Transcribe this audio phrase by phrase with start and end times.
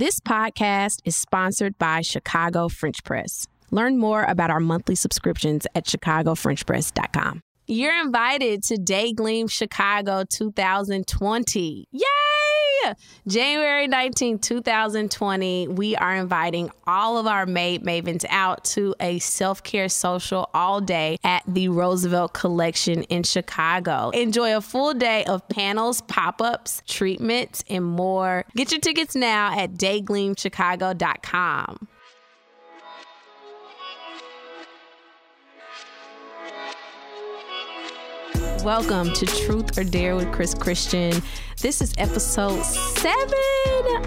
[0.00, 3.46] This podcast is sponsored by Chicago French Press.
[3.70, 7.42] Learn more about our monthly subscriptions at chicagofrenchpress.com.
[7.66, 11.84] You're invited to Daygleam Chicago 2020.
[11.92, 12.29] Yay!
[13.26, 19.62] January 19, 2020, we are inviting all of our Made Mavens out to a self
[19.62, 24.10] care social all day at the Roosevelt Collection in Chicago.
[24.10, 28.44] Enjoy a full day of panels, pop ups, treatments, and more.
[28.56, 31.88] Get your tickets now at daygleamchicago.com.
[38.64, 41.22] Welcome to Truth or Dare with Chris Christian.
[41.62, 43.26] This is episode seven.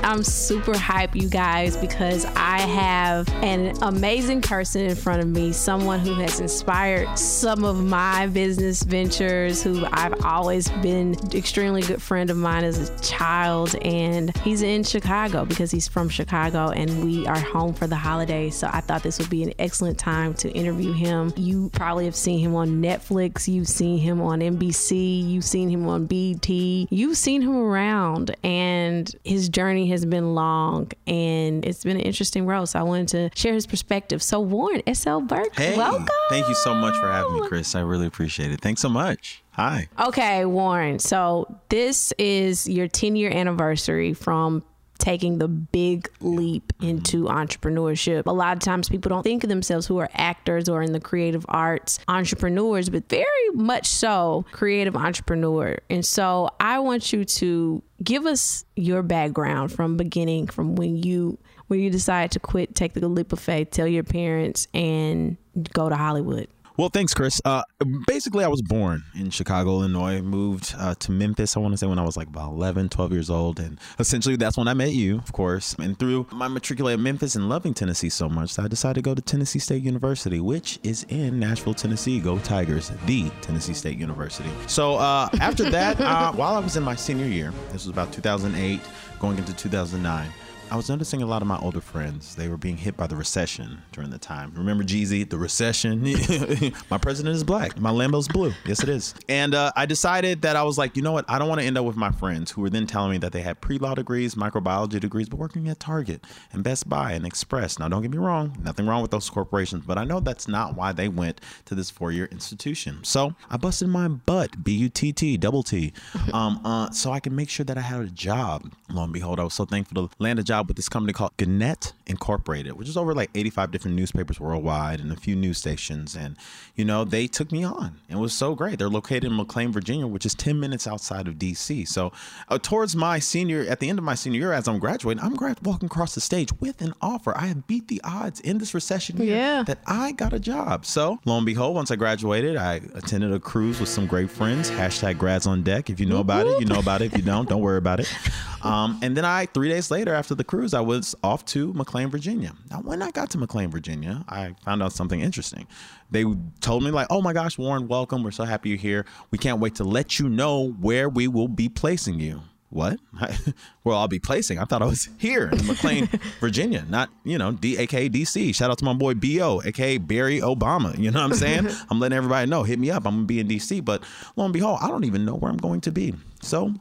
[0.03, 5.53] I'm super hype, you guys, because I have an amazing person in front of me,
[5.53, 12.01] someone who has inspired some of my business ventures, who I've always been extremely good
[12.01, 13.75] friend of mine as a child.
[13.83, 18.55] And he's in Chicago because he's from Chicago and we are home for the holidays.
[18.55, 21.31] So I thought this would be an excellent time to interview him.
[21.37, 25.87] You probably have seen him on Netflix, you've seen him on NBC, you've seen him
[25.87, 31.97] on BT, you've seen him around and his journey has been long and it's been
[31.97, 32.65] an interesting road.
[32.65, 34.21] So I wanted to share his perspective.
[34.21, 36.07] So Warren, SL Burke, hey, welcome.
[36.29, 37.75] Thank you so much for having me, Chris.
[37.75, 38.61] I really appreciate it.
[38.61, 39.43] Thanks so much.
[39.51, 39.87] Hi.
[39.99, 40.99] Okay, Warren.
[40.99, 44.63] So this is your 10 year anniversary from
[44.97, 48.23] taking the big leap into entrepreneurship.
[48.25, 50.99] A lot of times people don't think of themselves who are actors or in the
[50.99, 55.77] creative arts entrepreneurs, but very much so creative entrepreneur.
[55.89, 61.37] And so I want you to give us your background from beginning from when you
[61.67, 65.37] when you decide to quit, take the leap of faith, tell your parents and
[65.73, 66.47] go to Hollywood.
[66.75, 67.39] Well, thanks, Chris.
[67.45, 67.61] Uh,
[68.07, 71.85] basically, I was born in Chicago, Illinois, moved uh, to Memphis, I want to say
[71.85, 73.59] when I was like about 11, 12 years old.
[73.59, 75.75] And essentially, that's when I met you, of course.
[75.75, 79.13] And through my matriculate at Memphis and loving Tennessee so much, I decided to go
[79.13, 82.19] to Tennessee State University, which is in Nashville, Tennessee.
[82.19, 84.49] Go Tigers, the Tennessee State University.
[84.65, 88.11] So uh, after that, uh, while I was in my senior year, this was about
[88.11, 88.81] 2008,
[89.19, 90.27] going into 2009.
[90.73, 93.15] I was noticing a lot of my older friends, they were being hit by the
[93.15, 94.51] recession during the time.
[94.55, 96.01] Remember Jeezy, the recession?
[96.89, 97.79] my president is black.
[97.79, 98.53] My Lambo's blue.
[98.65, 99.13] Yes, it is.
[99.29, 101.25] And uh, I decided that I was like, you know what?
[101.29, 103.33] I don't want to end up with my friends who were then telling me that
[103.33, 107.77] they had pre-law degrees, microbiology degrees, but working at Target and Best Buy and Express.
[107.77, 108.57] Now, don't get me wrong.
[108.63, 111.91] Nothing wrong with those corporations, but I know that's not why they went to this
[111.91, 113.03] four-year institution.
[113.03, 115.93] So I busted my butt, B-U-T-T, double T,
[116.33, 118.73] um, uh, so I can make sure that I had a job.
[118.89, 121.35] Lo and behold, I was so thankful to land a job with this company called
[121.37, 126.15] Gannett Incorporated, which is over like 85 different newspapers worldwide and a few news stations.
[126.15, 126.35] And,
[126.75, 127.99] you know, they took me on.
[128.09, 128.77] It was so great.
[128.79, 131.87] They're located in McLean, Virginia, which is 10 minutes outside of DC.
[131.87, 132.11] So,
[132.49, 135.35] uh, towards my senior, at the end of my senior year, as I'm graduating, I'm
[135.35, 137.35] grad- walking across the stage with an offer.
[137.37, 139.63] I have beat the odds in this recession year Yeah.
[139.63, 140.85] that I got a job.
[140.85, 144.69] So, lo and behold, once I graduated, I attended a cruise with some great friends.
[144.69, 145.89] Hashtag grads on deck.
[145.89, 147.05] If you know about it, you know about it.
[147.13, 148.13] If you don't, don't worry about it.
[148.63, 152.11] Um, and then I, three days later after the cruise, I was off to McLean,
[152.11, 152.53] Virginia.
[152.69, 155.65] Now, when I got to McLean, Virginia, I found out something interesting.
[156.11, 156.25] They
[156.61, 158.21] told me, like, oh my gosh, Warren, welcome.
[158.21, 159.07] We're so happy you're here.
[159.31, 162.41] We can't wait to let you know where we will be placing you.
[162.69, 162.99] What?
[163.83, 164.59] well, I'll be placing.
[164.59, 166.07] I thought I was here in McLean,
[166.39, 168.53] Virginia, not, you know, D A K D C.
[168.53, 170.95] Shout out to my boy B.O., aka Barry Obama.
[170.99, 171.67] You know what I'm saying?
[171.89, 172.61] I'm letting everybody know.
[172.61, 173.07] Hit me up.
[173.07, 173.83] I'm going to be in DC.
[173.83, 174.03] But
[174.35, 176.13] lo and behold, I don't even know where I'm going to be.
[176.43, 176.75] So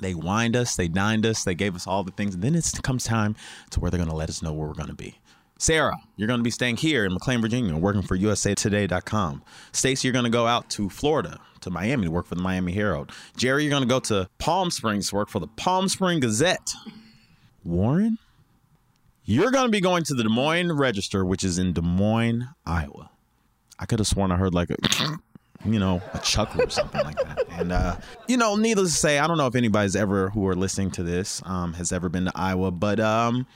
[0.00, 2.34] they wined us, they dined us, they gave us all the things.
[2.34, 3.36] And then it comes time
[3.70, 5.18] to where they're going to let us know where we're going to be.
[5.58, 9.44] Sarah, you're going to be staying here in McLean, Virginia, working for USAToday.com.
[9.70, 12.72] Stacy, you're going to go out to Florida, to Miami to work for the Miami
[12.72, 13.12] Herald.
[13.36, 16.72] Jerry, you're going to go to Palm Springs to work for the Palm Spring Gazette.
[17.62, 18.18] Warren,
[19.24, 22.48] you're going to be going to the Des Moines Register, which is in Des Moines,
[22.66, 23.10] Iowa.
[23.78, 24.76] I could have sworn I heard like a
[25.64, 27.44] you know, a chuckle or something like that.
[27.50, 27.96] And, uh,
[28.26, 31.02] you know, needless to say, I don't know if anybody's ever, who are listening to
[31.02, 33.46] this, um, has ever been to Iowa, but, um,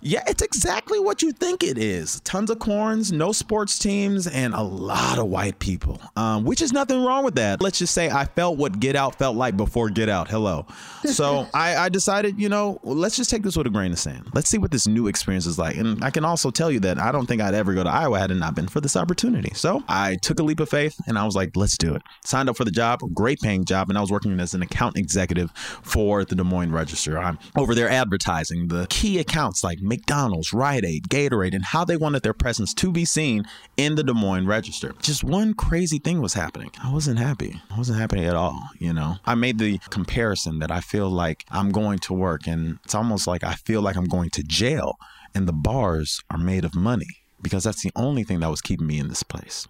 [0.00, 2.20] yeah, it's exactly what you think it is.
[2.20, 6.72] Tons of corns, no sports teams, and a lot of white people, um, which is
[6.72, 7.60] nothing wrong with that.
[7.60, 10.28] Let's just say I felt what Get Out felt like before Get Out.
[10.28, 10.66] Hello.
[11.04, 14.28] So I, I decided, you know, let's just take this with a grain of sand.
[14.34, 15.76] Let's see what this new experience is like.
[15.76, 18.18] And I can also tell you that I don't think I'd ever go to Iowa
[18.18, 19.52] had it not been for this opportunity.
[19.54, 22.02] So I took a leap of faith and I was like, let's do it.
[22.24, 24.96] Signed up for the job, great paying job, and I was working as an account
[24.96, 27.18] executive for the Des Moines Register.
[27.18, 31.96] I'm over there advertising the key accounts like McDonald's, Rite Aid, Gatorade, and how they
[31.96, 33.44] wanted their presence to be seen
[33.76, 34.94] in the Des Moines Register.
[35.00, 36.70] Just one crazy thing was happening.
[36.82, 37.60] I wasn't happy.
[37.70, 39.16] I wasn't happy at all, you know.
[39.24, 43.26] I made the comparison that I feel like I'm going to work and it's almost
[43.26, 44.98] like I feel like I'm going to jail
[45.34, 48.86] and the bars are made of money because that's the only thing that was keeping
[48.86, 49.68] me in this place.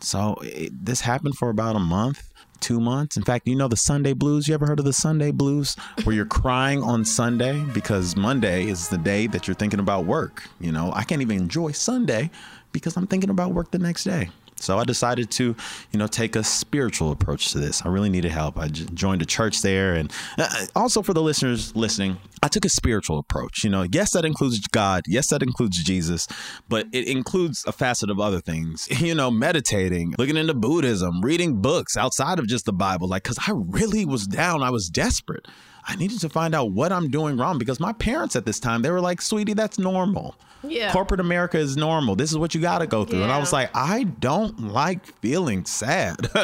[0.00, 2.30] So it, this happened for about a month,
[2.60, 3.16] two months.
[3.16, 4.48] In fact, you know the Sunday blues.
[4.48, 8.88] You ever heard of the Sunday blues, where you're crying on Sunday because Monday is
[8.88, 10.44] the day that you're thinking about work.
[10.60, 12.30] You know, I can't even enjoy Sunday
[12.72, 14.30] because I'm thinking about work the next day.
[14.58, 15.54] So I decided to,
[15.92, 17.84] you know, take a spiritual approach to this.
[17.84, 18.58] I really needed help.
[18.58, 22.68] I joined a church there, and uh, also for the listeners listening, I took a
[22.68, 23.64] spiritual approach.
[23.64, 25.02] You know, yes, that includes God.
[25.06, 26.26] Yes, that includes Jesus,
[26.68, 28.88] but it includes a facet of other things.
[29.06, 33.06] You know, meditating, looking into Buddhism, reading books outside of just the Bible.
[33.06, 34.64] Like, because I really was down.
[34.64, 35.46] I was desperate.
[35.86, 38.82] I needed to find out what I'm doing wrong because my parents at this time,
[38.82, 40.36] they were like, sweetie, that's normal.
[40.64, 40.92] Yeah.
[40.92, 42.16] Corporate America is normal.
[42.16, 43.18] This is what you got to go through.
[43.18, 43.24] Yeah.
[43.26, 46.16] And I was like, I don't like feeling sad.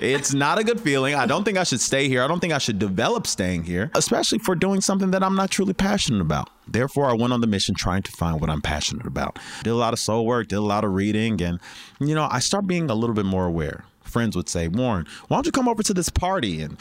[0.00, 1.14] it's not a good feeling.
[1.14, 2.22] I don't think I should stay here.
[2.22, 5.50] I don't think I should develop staying here, especially for doing something that I'm not
[5.50, 6.48] truly passionate about.
[6.66, 9.38] Therefore, I went on the mission trying to find what I'm passionate about.
[9.62, 11.60] Did a lot of soul work, did a lot of reading, and,
[12.00, 13.84] you know, I start being a little bit more aware
[14.14, 16.78] friends would say, Warren, why don't you come over to this party and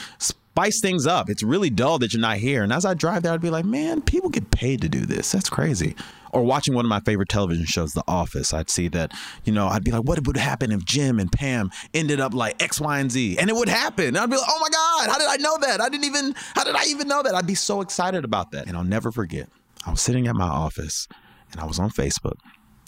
[0.54, 1.32] spice things up?
[1.32, 2.62] It's really dull that you're not here.
[2.62, 5.32] And as I drive there, I'd be like, man, people get paid to do this.
[5.32, 5.96] That's crazy.
[6.32, 9.14] Or watching one of my favorite television shows, The Office, I'd see that,
[9.46, 12.62] you know, I'd be like, what would happen if Jim and Pam ended up like
[12.62, 13.40] X, Y, and Z?
[13.40, 14.10] And it would happen.
[14.10, 15.82] And I'd be like, oh my God, how did I know that?
[15.82, 17.34] I didn't even, how did I even know that?
[17.34, 18.68] I'd be so excited about that.
[18.68, 19.50] And I'll never forget,
[19.88, 21.08] I was sitting at my office
[21.52, 22.38] and I was on Facebook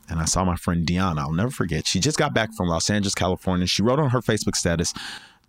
[0.08, 1.18] and I saw my friend Deanna.
[1.18, 1.88] I'll never forget.
[1.88, 3.66] She just got back from Los Angeles, California.
[3.66, 4.94] She wrote on her Facebook status,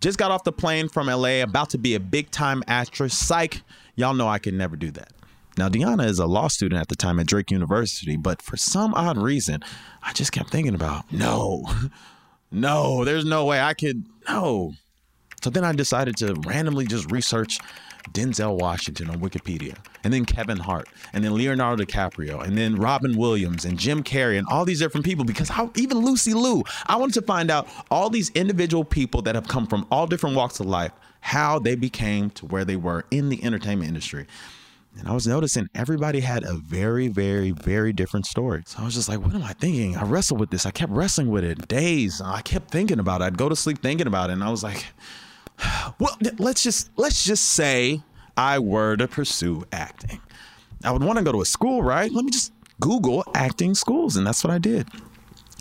[0.01, 3.17] just got off the plane from LA, about to be a big time actress.
[3.17, 3.61] Psych.
[3.95, 5.11] Y'all know I can never do that.
[5.57, 8.93] Now, Deanna is a law student at the time at Drake University, but for some
[8.93, 9.63] odd reason,
[10.03, 11.65] I just kept thinking about no,
[12.51, 14.73] no, there's no way I could, no.
[15.41, 17.59] So then I decided to randomly just research
[18.13, 23.17] Denzel Washington on Wikipedia, and then Kevin Hart, and then Leonardo DiCaprio, and then Robin
[23.17, 25.25] Williams, and Jim Carrey, and all these different people.
[25.25, 29.35] Because how, even Lucy Liu, I wanted to find out all these individual people that
[29.35, 33.05] have come from all different walks of life, how they became to where they were
[33.11, 34.27] in the entertainment industry.
[34.99, 38.63] And I was noticing everybody had a very, very, very different story.
[38.65, 39.95] So I was just like, what am I thinking?
[39.95, 40.65] I wrestled with this.
[40.65, 42.19] I kept wrestling with it days.
[42.19, 43.25] I kept thinking about it.
[43.25, 44.33] I'd go to sleep thinking about it.
[44.33, 44.85] And I was like,
[45.99, 48.01] well, let's just let's just say
[48.35, 50.21] I were to pursue acting.
[50.83, 52.11] I would want to go to a school, right?
[52.11, 54.87] Let me just Google acting schools, and that's what I did.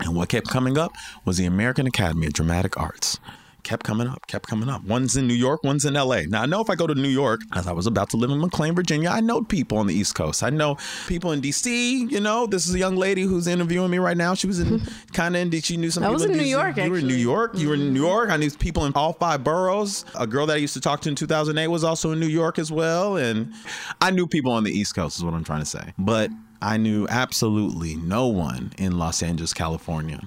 [0.00, 0.93] And what kept coming up
[1.25, 3.19] was the American Academy of Dramatic Arts
[3.66, 4.84] kept coming up, kept coming up.
[4.84, 6.20] One's in New York, one's in LA.
[6.28, 8.30] Now, I know if I go to New York, as I was about to live
[8.30, 10.44] in McLean, Virginia, I know people on the East Coast.
[10.44, 10.76] I know
[11.08, 12.08] people in DC.
[12.08, 14.34] You know, this is a young lady who's interviewing me right now.
[14.34, 14.80] She was in
[15.12, 17.08] kind of in, she knew some I people was in, New York, You were in
[17.08, 17.56] New York.
[17.56, 18.06] You were in New mm-hmm.
[18.06, 18.30] York.
[18.30, 20.04] I knew people in all five boroughs.
[20.16, 22.60] A girl that I used to talk to in 2008 was also in New York
[22.60, 23.16] as well.
[23.16, 23.52] And
[24.00, 25.92] I knew people on the East Coast, is what I'm trying to say.
[25.98, 26.30] But
[26.62, 30.20] I knew absolutely no one in Los Angeles, California.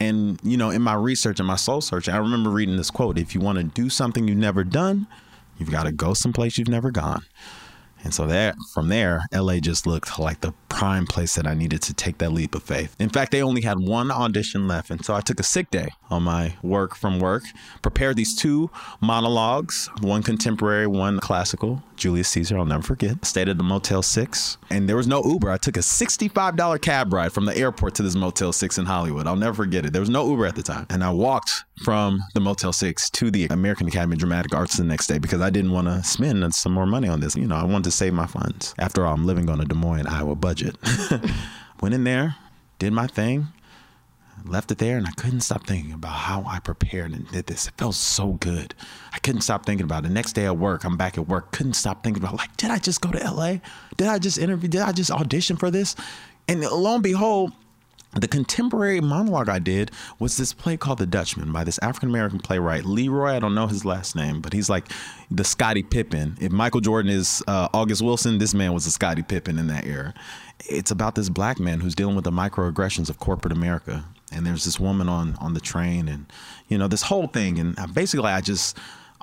[0.00, 3.18] And, you know, in my research and my soul search, I remember reading this quote
[3.18, 5.06] if you want to do something you've never done,
[5.58, 7.22] you've got to go someplace you've never gone.
[8.04, 11.82] And so that from there, LA just looked like the prime place that I needed
[11.82, 12.96] to take that leap of faith.
[12.98, 14.90] In fact, they only had one audition left.
[14.90, 17.42] And so I took a sick day on my work from work,
[17.82, 18.70] prepared these two
[19.00, 23.24] monologues, one contemporary, one classical, Julius Caesar, I'll never forget.
[23.26, 25.50] Stayed at the Motel 6, and there was no Uber.
[25.50, 29.26] I took a $65 cab ride from the airport to this Motel 6 in Hollywood.
[29.26, 29.92] I'll never forget it.
[29.92, 30.86] There was no Uber at the time.
[30.88, 34.84] And I walked from the Motel 6 to the American Academy of Dramatic Arts the
[34.84, 37.36] next day because I didn't want to spend some more money on this.
[37.36, 38.74] You know, I wanted to save my funds.
[38.78, 40.76] After all, I'm living on a Des Moines, Iowa budget.
[41.80, 42.36] Went in there,
[42.78, 43.48] did my thing,
[44.44, 47.66] left it there and I couldn't stop thinking about how I prepared and did this.
[47.66, 48.74] It felt so good.
[49.12, 50.08] I couldn't stop thinking about it.
[50.08, 52.70] The next day at work, I'm back at work, couldn't stop thinking about like, did
[52.70, 53.56] I just go to LA?
[53.96, 54.68] Did I just interview?
[54.68, 55.96] Did I just audition for this?
[56.48, 57.52] And lo and behold,
[58.12, 62.40] the contemporary monologue I did was this play called The Dutchman by this African American
[62.40, 63.34] playwright, LeRoi.
[63.34, 64.86] I don't know his last name, but he's like
[65.30, 66.36] the Scottie Pippen.
[66.40, 69.86] If Michael Jordan is uh, August Wilson, this man was a Scottie Pippen in that
[69.86, 70.12] era.
[70.68, 74.04] It's about this black man who's dealing with the microaggressions of corporate America.
[74.32, 76.26] And there's this woman on on the train, and
[76.68, 77.58] you know this whole thing.
[77.58, 78.76] And basically, I just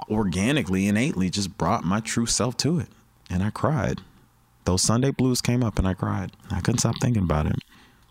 [0.09, 2.87] organically, innately, just brought my true self to it,
[3.29, 4.01] and I cried.
[4.65, 6.31] Those Sunday blues came up, and I cried.
[6.51, 7.57] I couldn't stop thinking about it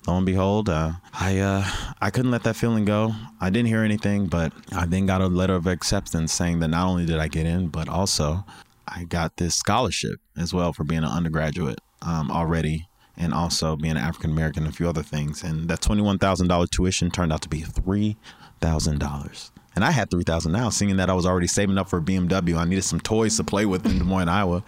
[0.07, 1.65] lo and behold, uh, I uh,
[2.01, 3.15] I couldn't let that feeling go.
[3.41, 6.87] I didn't hear anything, but I then got a letter of acceptance saying that not
[6.87, 8.45] only did I get in, but also
[8.87, 12.87] I got this scholarship as well for being an undergraduate um, already
[13.17, 15.43] and also being African American and a few other things.
[15.43, 19.51] And that $21,000 tuition turned out to be $3,000.
[19.75, 22.57] And I had 3000 now, seeing that I was already saving up for a BMW.
[22.57, 24.65] I needed some toys to play with in Des Moines, Iowa.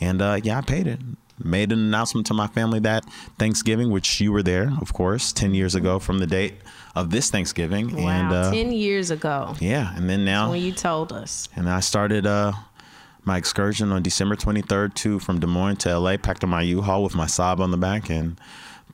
[0.00, 1.00] And uh, yeah, I paid it.
[1.42, 3.04] Made an announcement to my family that
[3.38, 6.54] Thanksgiving, which you were there, of course, 10 years ago from the date
[6.94, 7.94] of this Thanksgiving.
[7.94, 9.54] Wow, and uh, 10 years ago.
[9.60, 10.50] Yeah, and then now.
[10.50, 11.48] When you told us.
[11.54, 12.52] And I started uh,
[13.24, 17.02] my excursion on December 23rd to from Des Moines to LA, packed up my U-Haul
[17.02, 18.40] with my Saab on the back, and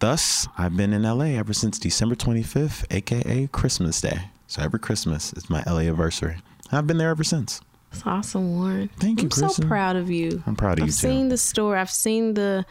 [0.01, 4.31] thus I've been in LA ever since December 25th, aka Christmas Day.
[4.49, 6.39] So every Christmas is my LA anniversary.
[6.73, 7.61] I've been there ever since.
[7.93, 8.91] It's awesome, Warren.
[8.99, 9.69] Thank you, I'm so Kristen.
[9.69, 10.43] proud of you.
[10.47, 10.97] I'm proud of you, too.
[10.97, 11.17] I've you too.
[11.17, 11.79] seen the story.
[11.79, 12.65] I've seen the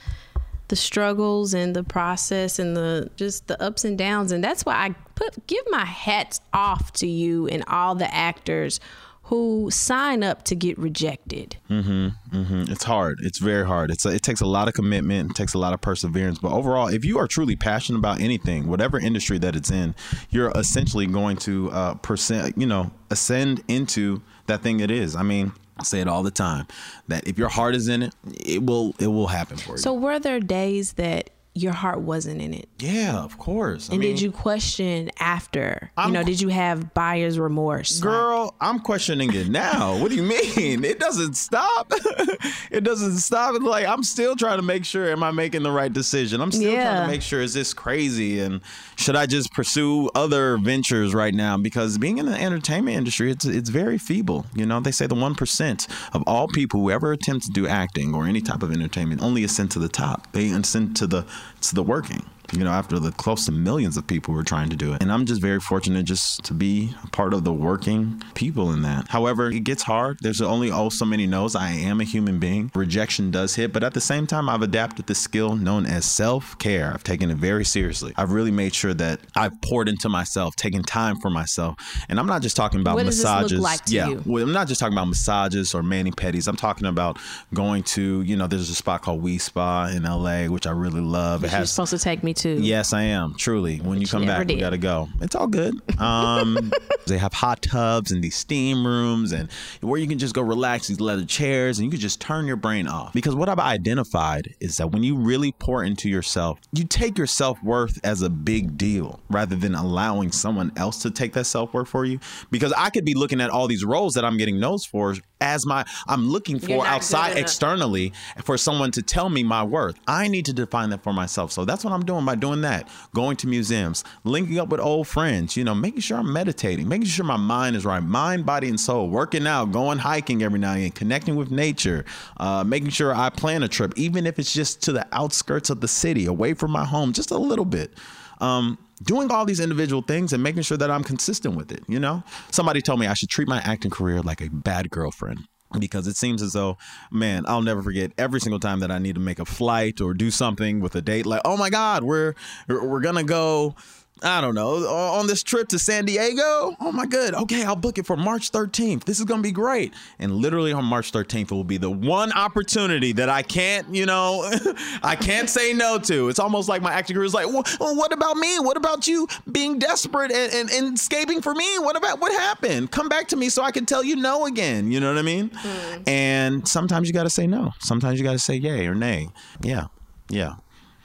[0.67, 4.75] the struggles and the process and the just the ups and downs, and that's why
[4.75, 8.79] I put give my hats off to you and all the actors
[9.23, 11.55] who sign up to get rejected.
[11.69, 12.37] Mm, hmm.
[12.37, 12.71] Mm hmm.
[12.71, 13.19] It's hard.
[13.21, 13.89] It's very hard.
[13.89, 15.31] It's a, it takes a lot of commitment.
[15.31, 16.39] It takes a lot of perseverance.
[16.39, 19.95] But overall, if you are truly passionate about anything, whatever industry that it's in,
[20.31, 25.15] you're essentially going to uh, percent, you know, ascend into that thing it is.
[25.15, 26.67] I mean, I say it all the time
[27.07, 28.15] that if your heart is in it,
[28.45, 29.77] it will it will happen for you.
[29.77, 32.69] So were there days that your heart wasn't in it?
[32.79, 33.89] yeah, of course.
[33.89, 35.91] I And mean, did you question after?
[35.97, 37.99] I'm- you know, did you have buyer's remorse?
[37.99, 39.97] Girl, I'm questioning it now.
[40.01, 40.83] What do you mean?
[40.83, 41.91] It doesn't stop.
[42.71, 43.55] it doesn't stop.
[43.55, 46.41] It's like I'm still trying to make sure am I making the right decision?
[46.41, 48.61] I'm still trying to make sure is this crazy and
[48.95, 51.57] should I just pursue other ventures right now?
[51.57, 54.45] Because being in the entertainment industry, it's it's very feeble.
[54.55, 57.67] You know, they say the one percent of all people who ever attempt to do
[57.67, 60.31] acting or any type of entertainment only ascend to the top.
[60.31, 61.25] They ascend to the
[61.61, 64.75] to the working you know, after the close to millions of people were trying to
[64.75, 65.01] do it.
[65.01, 68.81] And I'm just very fortunate just to be a part of the working people in
[68.81, 69.07] that.
[69.07, 70.17] However, it gets hard.
[70.21, 71.55] There's only oh so many no's.
[71.55, 72.71] I am a human being.
[72.75, 76.57] Rejection does hit, but at the same time, I've adapted the skill known as self
[76.59, 76.91] care.
[76.93, 78.13] I've taken it very seriously.
[78.17, 81.75] I've really made sure that I've poured into myself, taken time for myself.
[82.09, 83.59] And I'm not just talking about What does this look massages.
[83.59, 84.19] like yeah.
[84.25, 86.47] Well, I'm not just talking about massages or mani pedis.
[86.47, 87.17] I'm talking about
[87.53, 91.01] going to, you know, there's a spot called Wi Spa in LA, which I really
[91.01, 91.43] love.
[91.43, 92.40] It You're supposed to take me to.
[92.49, 93.35] Yes, I am.
[93.35, 93.77] Truly.
[93.77, 95.09] When you come back, we got to go.
[95.21, 95.75] It's all good.
[95.99, 96.71] Um,
[97.07, 100.87] they have hot tubs and these steam rooms and where you can just go relax,
[100.87, 103.13] these leather chairs, and you can just turn your brain off.
[103.13, 107.27] Because what I've identified is that when you really pour into yourself, you take your
[107.27, 111.73] self worth as a big deal rather than allowing someone else to take that self
[111.73, 112.19] worth for you.
[112.49, 115.65] Because I could be looking at all these roles that I'm getting no's for as
[115.65, 119.95] my, I'm looking for outside externally for someone to tell me my worth.
[120.07, 121.51] I need to define that for myself.
[121.51, 122.87] So that's what I'm doing doing that.
[123.13, 127.07] Going to museums, linking up with old friends, you know, making sure I'm meditating, making
[127.07, 130.73] sure my mind is right, mind, body, and soul, working out, going hiking every now
[130.73, 132.05] and then, connecting with nature,
[132.37, 135.81] uh, making sure I plan a trip, even if it's just to the outskirts of
[135.81, 137.93] the city, away from my home, just a little bit.
[138.39, 141.99] Um, doing all these individual things and making sure that I'm consistent with it, you
[141.99, 142.23] know?
[142.51, 145.47] Somebody told me I should treat my acting career like a bad girlfriend
[145.79, 146.77] because it seems as though,
[147.11, 150.13] man, I'll never forget every single time that I need to make a flight or
[150.13, 152.35] do something with a date like, "Oh my god, we're
[152.67, 153.75] we're to go
[154.23, 156.75] I don't know, uh, on this trip to San Diego.
[156.79, 157.33] Oh my good.
[157.33, 159.05] Okay, I'll book it for March 13th.
[159.05, 159.93] This is going to be great.
[160.19, 164.05] And literally on March 13th it will be the one opportunity that I can't, you
[164.05, 164.47] know,
[165.03, 166.29] I can't say no to.
[166.29, 168.59] It's almost like my acting career is like, well, what about me?
[168.59, 171.79] What about you being desperate and, and, and escaping for me?
[171.79, 172.91] What about what happened?
[172.91, 174.91] Come back to me so I can tell you no again.
[174.91, 175.49] You know what I mean?
[175.53, 176.01] Hmm.
[176.05, 177.71] And sometimes you got to say no.
[177.79, 179.29] Sometimes you got to say yay or nay.
[179.61, 179.87] Yeah.
[180.29, 180.55] Yeah.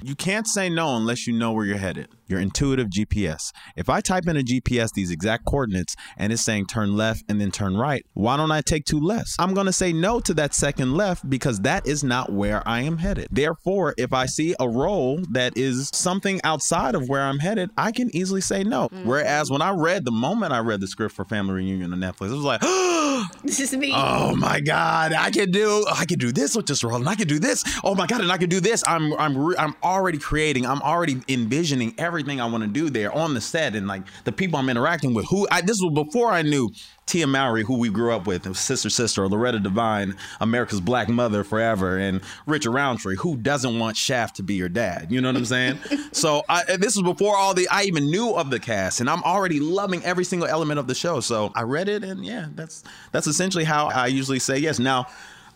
[0.03, 2.09] You can't say no unless you know where you're headed.
[2.29, 3.53] Your intuitive GPS.
[3.77, 7.41] If I type in a GPS these exact coordinates and it's saying turn left and
[7.41, 9.37] then turn right, why don't I take two lefts?
[9.39, 12.81] I'm going to say no to that second left because that is not where I
[12.81, 13.29] am headed.
[13.31, 17.93] Therefore, if I see a role that is something outside of where I'm headed, I
[17.93, 18.89] can easily say no.
[18.89, 19.09] Mm-hmm.
[19.09, 22.31] Whereas when I read, the moment I read the script for Family Reunion on Netflix,
[22.31, 22.61] it was like,
[23.43, 23.93] This is me.
[23.95, 27.15] oh my god i can do i can do this with this role and i
[27.15, 29.75] can do this oh my god and i can do this i'm i'm re- i'm
[29.83, 33.87] already creating i'm already envisioning everything i want to do there on the set and
[33.87, 36.71] like the people i'm interacting with who I, this was before i knew
[37.07, 41.97] Tia Mowry, who we grew up with, Sister Sister, Loretta Devine, America's Black Mother Forever,
[41.97, 45.13] and Richard Roundtree, who doesn't want Shaft to be your dad?
[45.13, 45.79] You know what I'm saying?
[46.13, 49.23] so I, this was before all the I even knew of the cast, and I'm
[49.23, 51.21] already loving every single element of the show.
[51.21, 52.83] So I read it, and yeah, that's
[53.13, 54.81] that's essentially how I usually say yes.
[54.81, 55.07] Now,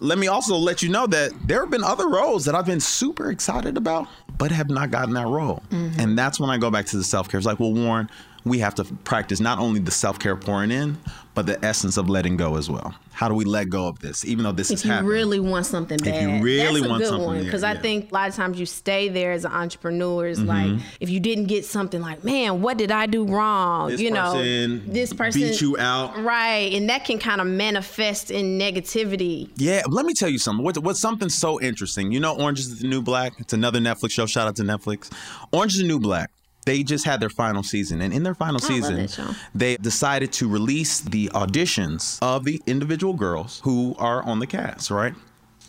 [0.00, 2.80] let me also let you know that there have been other roles that I've been
[2.80, 5.62] super excited about, but have not gotten that role.
[5.70, 6.00] Mm-hmm.
[6.00, 7.38] And that's when I go back to the self care.
[7.38, 8.10] It's like, well, Warren,
[8.44, 10.98] we have to practice not only the self care pouring in,
[11.34, 12.94] but the essence of letting go as well.
[13.12, 15.66] How do we let go of this, even though this if is you really want
[15.66, 16.22] something bad.
[16.38, 18.34] you really That's a want good something, one yeah, because I think a lot of
[18.34, 20.26] times you stay there as an entrepreneur.
[20.26, 20.48] Is Mm-hmm.
[20.48, 23.90] like if you didn't get something, like man, what did I do wrong?
[23.90, 24.42] This you know,
[24.86, 26.16] this person beat you out.
[26.22, 29.50] right, and that can kind of manifest in negativity.
[29.56, 30.64] Yeah, let me tell you something.
[30.64, 32.10] What's, what's something so interesting?
[32.12, 33.34] You know, Orange is the New Black.
[33.38, 34.26] It's another Netflix show.
[34.26, 35.12] Shout out to Netflix.
[35.52, 36.30] Orange is the New Black.
[36.70, 40.48] They just had their final season, and in their final I season, they decided to
[40.48, 45.12] release the auditions of the individual girls who are on the cast, right?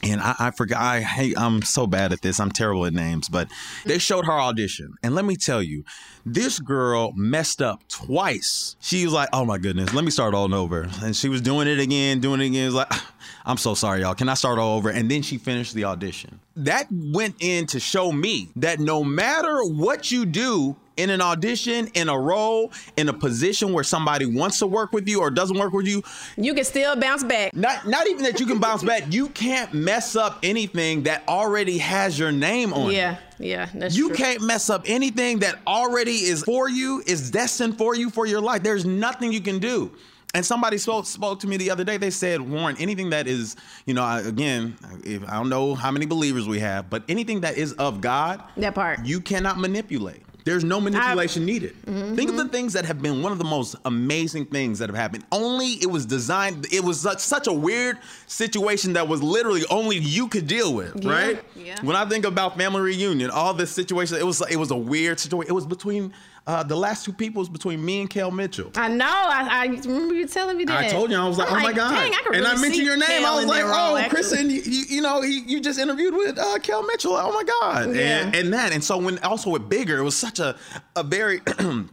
[0.03, 0.79] And I, I forgot.
[0.79, 1.36] I hate.
[1.39, 2.39] I'm so bad at this.
[2.39, 3.29] I'm terrible at names.
[3.29, 3.50] But
[3.84, 5.86] they showed her audition, and let me tell you,
[6.24, 8.75] this girl messed up twice.
[8.79, 11.67] She was like, "Oh my goodness, let me start all over." And she was doing
[11.67, 12.62] it again, doing it again.
[12.62, 12.93] It was like,
[13.46, 14.13] "I'm so sorry, y'all.
[14.13, 16.41] Can I start all over?" And then she finished the audition.
[16.55, 21.88] That went in to show me that no matter what you do in an audition,
[21.93, 25.57] in a role, in a position where somebody wants to work with you or doesn't
[25.57, 26.03] work with you,
[26.38, 27.55] You can still bounce back.
[27.55, 29.03] not not even that you can bounce back.
[29.12, 32.95] You can't mess up anything that already has your name on it.
[32.95, 34.17] Yeah, yeah, that's You true.
[34.17, 38.41] can't mess up anything that already is for you, is destined for you for your
[38.41, 38.63] life.
[38.63, 39.91] There's nothing you can do.
[40.33, 41.98] And somebody spoke spoke to me the other day.
[41.98, 45.91] They said, Warren, anything that is, you know, I- again, if I don't know how
[45.91, 49.05] many believers we have, but anything that is of God, That part.
[49.05, 50.21] you cannot manipulate.
[50.43, 51.75] There's no manipulation needed.
[51.86, 52.51] Mm-hmm, think of the mm-hmm.
[52.51, 55.24] things that have been one of the most amazing things that have happened.
[55.31, 56.67] Only it was designed.
[56.71, 61.03] It was such, such a weird situation that was literally only you could deal with,
[61.03, 61.43] Yeah, right?
[61.55, 61.77] yeah.
[61.81, 65.19] When I think about family reunion, all this situation, it was it was a weird
[65.19, 65.50] situation.
[65.50, 66.13] It was between
[66.48, 68.71] uh, the last two people was between me and Kel Mitchell.
[68.75, 69.05] I know.
[69.05, 70.86] I, I remember you telling me that.
[70.86, 71.91] I told you I was like, I'm oh my god!
[71.91, 73.07] dang, I and I mentioned your name.
[73.07, 74.10] Kel I was like, oh.
[74.10, 77.15] Kristen, you, you, know, he, you just interviewed with uh, Kel Mitchell.
[77.15, 77.95] Oh my god!
[77.95, 78.25] Yeah.
[78.25, 80.55] And, and that, and so when also with bigger, it was such a
[80.95, 81.41] a very.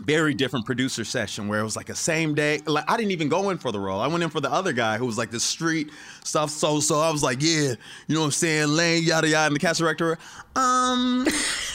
[0.00, 2.60] Very different producer session where it was like a same day.
[2.64, 4.00] Like I didn't even go in for the role.
[4.00, 5.90] I went in for the other guy who was like the street
[6.22, 6.50] stuff.
[6.50, 7.74] So so I was like, yeah,
[8.06, 10.16] you know what I'm saying, Lane, yada yada, and the cast director.
[10.54, 11.26] Um,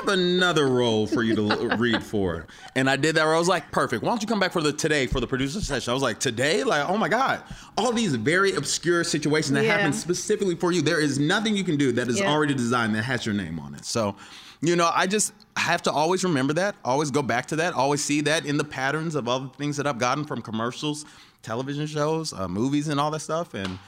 [0.00, 3.24] have another role for you to read for, and I did that.
[3.24, 4.02] Where I was like, perfect.
[4.02, 5.90] Why don't you come back for the today for the producer session?
[5.90, 7.42] I was like, today, like, oh my god,
[7.76, 9.76] all these very obscure situations that Yeah.
[9.76, 10.82] happen specifically for you.
[10.82, 12.30] There is nothing you can do that is Yeah.
[12.30, 13.84] already designed that has your name on it.
[13.84, 14.16] So,
[14.60, 18.02] you know, I just have to always remember that, always go back to that, always
[18.04, 21.04] see that in the patterns of other things that I've gotten from commercials,
[21.42, 23.54] television shows, uh, movies, and all that stuff.
[23.54, 23.78] And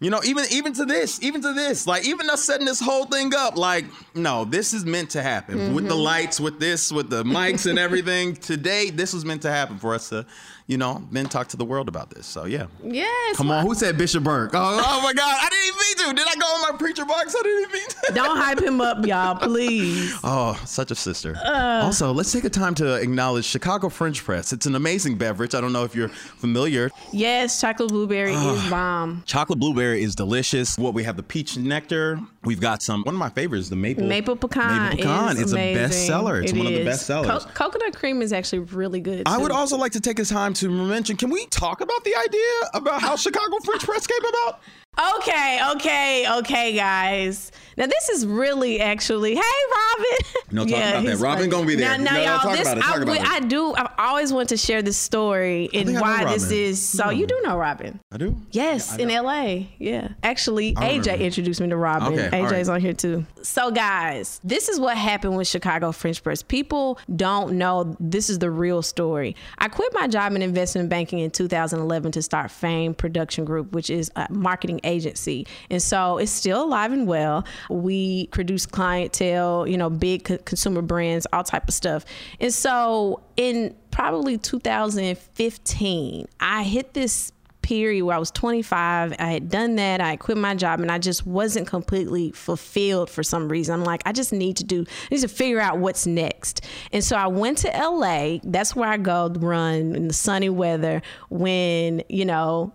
[0.00, 3.04] you know, even even to this, even to this, like even us setting this whole
[3.06, 6.02] thing up, like no, this is meant to happen with the Mm-hmm.
[6.02, 8.34] lights, with this, with the mics and everything.
[8.34, 10.26] Today, this was meant to happen for us to,
[10.68, 12.26] you know, then talk to the world about this.
[12.26, 12.66] So yeah.
[12.84, 13.36] Yes.
[13.36, 14.50] Come on, who said Bishop Burke?
[14.54, 16.22] Oh, oh my God, I didn't even mean to.
[16.24, 17.34] Did I go on my preacher box?
[17.38, 18.12] I didn't even mean to.
[18.14, 20.14] Don't hype him up, y'all, please.
[20.24, 21.36] Oh, such a sister.
[21.44, 21.82] Uh.
[21.84, 24.52] also, let's take a time to acknowledge Chicago French Press.
[24.52, 25.54] It's an amazing beverage.
[25.54, 26.90] I don't know if you're familiar.
[27.12, 29.22] Yes, chocolate blueberry is bomb.
[29.26, 30.76] Chocolate blueberry is delicious.
[30.78, 32.18] What we have the peach nectar.
[32.44, 33.02] We've got some.
[33.02, 34.90] One of my favorites, the maple Maple pecan.
[34.90, 35.36] Maple pecan.
[35.36, 35.84] Is it's amazing.
[35.84, 36.42] a bestseller.
[36.42, 36.86] It's It one of the is.
[36.86, 37.44] best sellers.
[37.44, 39.24] Co- coconut cream is actually really good.
[39.26, 41.16] I would also like to take this time to mention.
[41.16, 44.60] Can we talk about the idea about how Chicago French Press came about?
[44.98, 47.52] Okay, okay, okay, guys.
[47.76, 49.34] Now this is really actually.
[49.34, 50.06] Hey, Robin.
[50.52, 51.18] No, talk about that.
[51.18, 51.48] Robin funny.
[51.48, 51.98] gonna be there.
[51.98, 53.36] Now, now No, y'all, this about it, talk I.
[53.36, 53.74] I do.
[53.74, 56.80] I've always wanted to share this story and I know why this is.
[56.80, 57.98] So you do know Robin.
[58.12, 58.36] I do.
[58.52, 59.64] Yes, in LA.
[59.78, 60.10] Yeah.
[60.22, 61.24] Actually, AJ remember.
[61.24, 62.12] introduced me to Robin.
[62.18, 62.74] Okay, AJ's right.
[62.74, 63.26] on here too.
[63.42, 66.42] So, guys, this is what happened with Chicago French Press.
[66.42, 69.36] People don't know this is the real story.
[69.58, 73.90] I quit my job in investment banking in 2011 to start Fame Production Group, which
[73.90, 75.46] is a marketing agency.
[75.70, 77.44] And so it's still alive and well.
[77.68, 82.04] We produce clientele, you know, big co- consumer brands, all type of stuff.
[82.40, 87.32] And so in probably 2015, I hit this
[87.66, 89.14] period where I was 25.
[89.18, 90.00] I had done that.
[90.00, 93.74] I quit my job and I just wasn't completely fulfilled for some reason.
[93.74, 96.64] I'm like, I just need to do, I need to figure out what's next.
[96.92, 98.38] And so I went to LA.
[98.44, 102.72] That's where I go run in the sunny weather when, you know,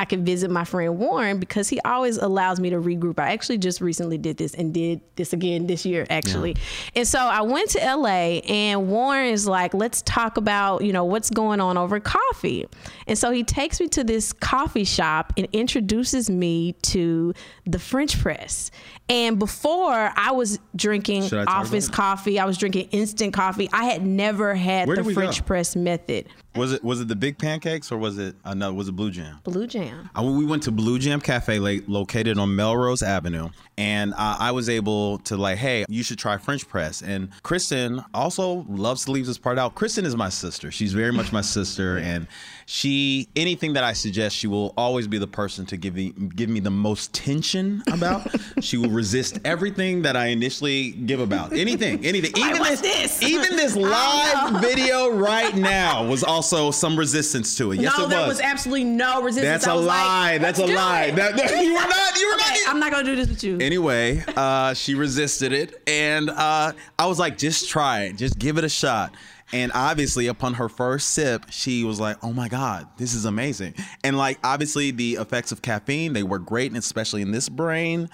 [0.00, 3.18] I can visit my friend Warren because he always allows me to regroup.
[3.18, 6.56] I actually just recently did this and did this again this year, actually.
[6.96, 11.04] And so I went to LA and Warren is like, let's talk about, you know,
[11.04, 12.66] what's going on over coffee.
[13.06, 17.34] And so he takes me to this coffee shop and introduces me to
[17.66, 18.70] the French press.
[19.10, 23.68] And before I was drinking I office coffee, I was drinking instant coffee.
[23.72, 25.46] I had never had Where the did we French go?
[25.46, 26.28] press method.
[26.54, 28.72] Was it was it the big pancakes or was it another?
[28.74, 29.38] Was it Blue Jam?
[29.44, 30.10] Blue Jam.
[30.16, 34.50] Uh, we went to Blue Jam Cafe, like, located on Melrose Avenue, and uh, I
[34.52, 37.02] was able to like, hey, you should try French press.
[37.02, 39.74] And Kristen also loves to leave this part out.
[39.76, 40.70] Kristen is my sister.
[40.70, 42.26] She's very much my sister, and
[42.72, 46.48] she anything that I suggest, she will always be the person to give me give
[46.48, 48.30] me the most tension about.
[48.60, 51.52] she will resist everything that I initially give about.
[51.52, 52.30] Anything, anything.
[52.36, 53.22] Even this, this?
[53.24, 57.80] even this live video right now was also some resistance to it.
[57.80, 58.36] Yes, no, it there was.
[58.36, 59.64] was absolutely no resistance.
[59.64, 60.38] That's a was like, lie.
[60.38, 61.10] That's a lie.
[61.10, 62.20] That- that- you were not.
[62.20, 62.72] You were Okay, not.
[62.72, 63.58] I'm not gonna do this with you.
[63.58, 68.16] Anyway, uh, she resisted it, and uh, I was like, "Just try it.
[68.16, 69.12] Just give it a shot."
[69.52, 73.74] And obviously, upon her first sip, she was like, "Oh my god, this is amazing!"
[74.04, 78.08] And like, obviously, the effects of caffeine they work great, and especially in this brain.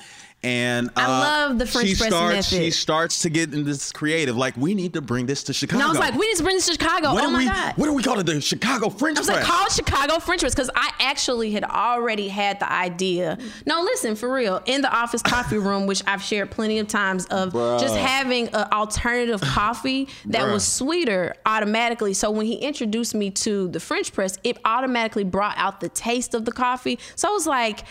[0.46, 2.64] And uh, I love the French she press starts, method.
[2.64, 4.36] She starts to get in this creative.
[4.36, 5.80] Like, we need to bring this to Chicago.
[5.80, 7.14] And I was like, we need to bring this to Chicago.
[7.14, 7.46] what oh do my we?
[7.46, 7.74] god.
[7.76, 8.26] What do we call it?
[8.26, 9.28] The Chicago French press?
[9.28, 9.48] I was press.
[9.48, 13.38] like, call Chicago French press because I actually had already had the idea.
[13.66, 17.26] No, listen, for real, in the office coffee room, which I've shared plenty of times,
[17.26, 17.80] of Bruh.
[17.80, 20.52] just having an alternative coffee that Bruh.
[20.52, 22.14] was sweeter automatically.
[22.14, 26.34] So when he introduced me to the French press, it automatically brought out the taste
[26.34, 27.00] of the coffee.
[27.16, 27.82] So I was like,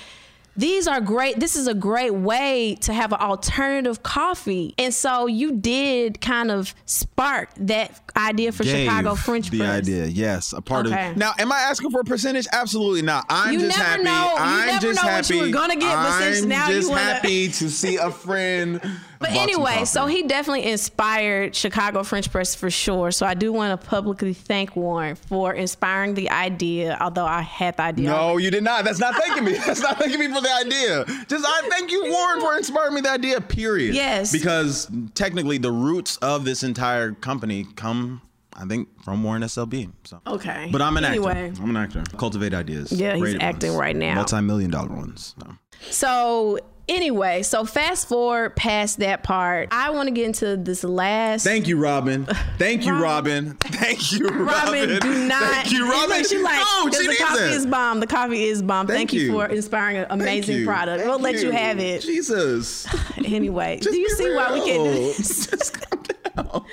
[0.58, 1.40] these are great.
[1.40, 4.74] This is a great way to have an alternative coffee.
[4.78, 9.70] And so you did kind of spark that idea for gave Chicago French the press.
[9.80, 10.06] idea.
[10.06, 11.12] Yes, a part Okay.
[11.12, 11.18] of.
[11.18, 12.48] Now, am I asking for a percentage?
[12.54, 13.26] Absolutely not.
[13.30, 14.04] I'm You just never happy.
[14.04, 15.16] know- you I'm never just know happy.
[15.16, 17.98] what you were gonna get, but since I'm now you just wanna- happy to see
[17.98, 18.80] a friend.
[19.20, 23.12] But anyway, so he definitely inspired Chicago French Press for sure.
[23.12, 27.78] So I do want to publicly thank Warren for inspiring the idea, although I had
[27.78, 28.10] the idea.
[28.10, 28.86] No, you did not.
[28.86, 29.54] That's not thanking me.
[29.66, 31.06] That's not thanking me for the idea.
[31.28, 33.42] Just I thank you, Warren, for inspiring me the idea.
[33.42, 33.96] Period.
[33.96, 34.32] Yes.
[34.32, 38.22] Because technically, the roots of this entire company come,
[38.54, 39.92] I think, from Warren SLB.
[40.04, 40.22] So.
[40.28, 40.70] Okay.
[40.72, 41.64] But I'm an anyway, actor.
[41.64, 42.04] I'm an actor.
[42.18, 42.92] Cultivate ideas.
[42.92, 43.80] Yeah, he's acting ones.
[43.80, 44.16] right now.
[44.16, 45.36] Multi-million dollar ones.
[45.40, 45.56] So.
[45.92, 49.70] So anyway, so fast forward past that part.
[49.72, 51.44] I want to get into this last.
[51.44, 52.26] Thank you, Robin.
[52.58, 53.52] Thank you, Robin.
[53.62, 54.46] Thank you, Robin.
[54.46, 55.42] Robin, do not.
[55.42, 56.18] Thank you, Robin.
[56.20, 57.52] Oh, she like, no, she the coffee it.
[57.52, 58.00] is bomb.
[58.00, 58.88] The coffee is bomb.
[58.88, 59.32] Thank, Thank you.
[59.32, 60.66] for inspiring an amazing you.
[60.66, 61.04] product.
[61.06, 62.02] We'll Thank let you have it.
[62.02, 62.88] Jesus.
[63.26, 65.14] Anyway, Just do you see why we can't do real.
[65.14, 65.48] this?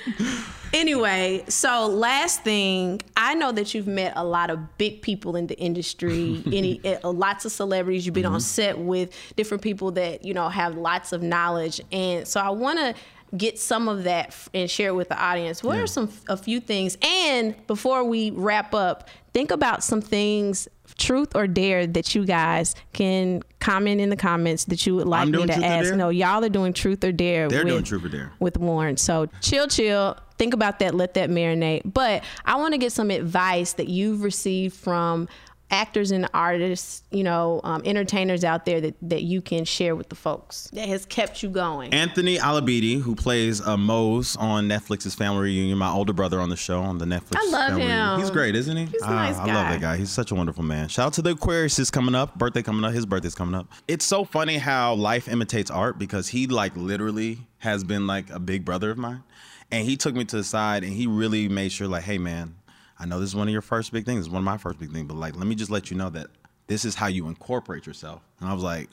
[0.73, 5.45] Anyway, so last thing, I know that you've met a lot of big people in
[5.45, 8.07] the industry, any uh, lots of celebrities.
[8.07, 8.33] You've been Mm-hmm.
[8.33, 12.49] on set with different people that you know have lots of knowledge, and so I
[12.49, 12.95] want to
[13.37, 15.61] get some of that and share it with the audience.
[15.63, 15.83] What Yeah.
[15.83, 16.97] are some a few things?
[17.03, 20.67] And before we wrap up, think about some things.
[20.97, 25.23] Truth or dare that you guys can comment in the comments that you would like
[25.23, 25.93] I'm me to ask.
[25.93, 27.47] No, y'all are doing truth or dare.
[27.47, 28.31] They're with, doing truth or dare.
[28.39, 28.97] with Warren.
[28.97, 30.17] So chill, chill.
[30.37, 30.95] Think about that.
[30.95, 31.81] Let that marinate.
[31.85, 35.29] But I want to get some advice that you've received from
[35.73, 40.07] actors and artists, you know, um, entertainers out there that, that you can share with
[40.09, 41.91] the folks that has kept you going.
[41.93, 46.55] Anthony Alabidi, who plays uh, Mose on Netflix's Family Reunion, my older brother on the
[46.55, 47.37] show on the Netflix.
[47.37, 47.89] I love Family him.
[47.89, 48.19] Reunion.
[48.19, 48.85] He's great, isn't he?
[48.85, 49.97] He's a Ah, nice I love that guy.
[49.97, 50.87] He's such a wonderful man.
[50.87, 52.37] Shout out to the Aquarius is coming up.
[52.37, 52.93] Birthday coming up.
[52.93, 53.67] His birthday's coming up.
[53.87, 58.39] It's so funny how life imitates art because he like literally has been like a
[58.39, 59.23] big brother of mine,
[59.71, 62.55] and he took me to the side and he really made sure like, hey man,
[62.99, 64.25] I know this is one of your first big things.
[64.25, 66.09] It's one of my first big things, but like, let me just let you know
[66.11, 66.27] that
[66.67, 68.21] this is how you incorporate yourself.
[68.39, 68.89] And I was like,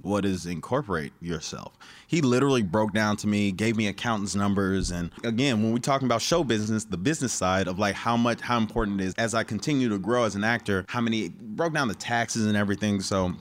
[0.00, 1.74] what is incorporate yourself?
[2.06, 6.06] He literally broke down to me, gave me accountant's numbers, and again, when we're talking
[6.06, 9.34] about show business, the business side of like how much how important it is as
[9.34, 13.00] I continue to grow as an actor, how many broke down the taxes and everything.
[13.00, 13.34] So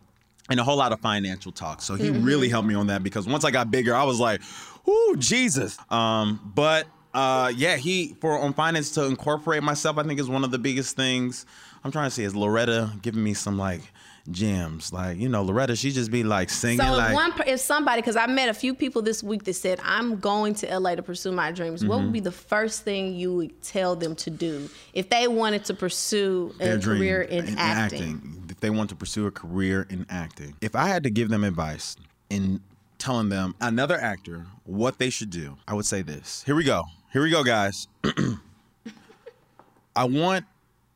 [0.50, 1.82] and a whole lot of financial talk.
[1.82, 4.41] So he really helped me on that because once I got bigger, I was like,
[4.88, 10.19] "Ooh, Jesus!" Um, but uh, yeah, he for on finance to incorporate myself, I think
[10.19, 11.45] is one of the biggest things.
[11.84, 13.82] I'm trying to say is Loretta giving me some like
[14.30, 17.15] gems, like you know, Loretta, she just be like singing So if like.
[17.15, 20.54] one, if somebody, because I met a few people this week that said I'm going
[20.56, 22.06] to LA to pursue my dreams, what Mm-hmm.
[22.06, 25.74] would be the first thing you would tell them to do if they wanted to
[25.74, 28.45] pursue a career in, acting?
[28.50, 31.43] If they want to pursue a career in acting, if I had to give them
[31.43, 31.95] advice
[32.30, 32.62] in
[33.00, 36.43] telling them another actor what they should do, I would say this.
[36.45, 36.84] Here we go.
[37.12, 37.89] Here we go, guys.
[39.95, 40.45] I want,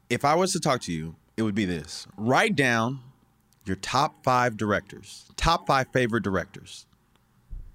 [0.10, 2.08] if I was to talk to you, it would be this.
[2.16, 3.02] Write down
[3.66, 6.86] your top five directors, top five favorite directors.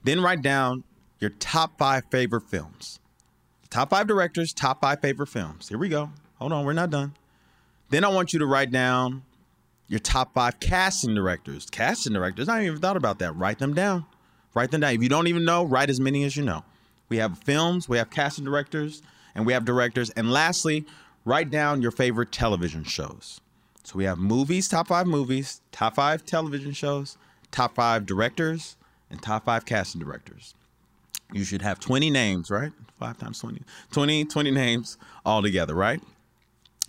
[0.04, 0.84] Then write down
[1.18, 2.98] your top five favorite films.
[3.68, 5.68] Top five directors, top five favorite films.
[5.68, 6.10] Here we go.
[6.36, 7.14] Hold on, we're not done.
[7.90, 9.22] Then I want you to write down
[9.86, 11.66] your top five casting directors.
[11.70, 13.36] Casting directors, I haven't even thought about that.
[13.36, 14.06] Write them down.
[14.54, 14.94] Write them down.
[14.94, 16.64] If you don't even know, write as many as you know.
[17.10, 19.02] We have films, we have casting directors,
[19.34, 20.08] and we have directors.
[20.10, 20.86] And lastly,
[21.26, 23.40] write down your favorite television shows.
[23.84, 27.18] So we have movies, top five movies, top five television shows,
[27.50, 28.76] top five directors,
[29.10, 30.54] and top five casting directors.
[31.32, 32.72] You should have 20 names, right?
[32.98, 33.62] Five times 20.
[33.92, 36.00] 20, 20 names all together, right?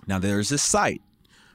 [0.08, 1.02] Now there's this site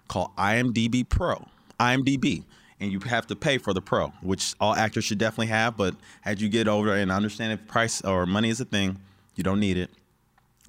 [0.09, 1.47] called IMDb Pro,
[1.79, 2.45] IMDb,
[2.81, 5.77] and you have to pay for the Pro, which all actors should definitely have.
[5.77, 8.99] But as you get older and understand if price or money is a thing,
[9.35, 9.91] you don't need it.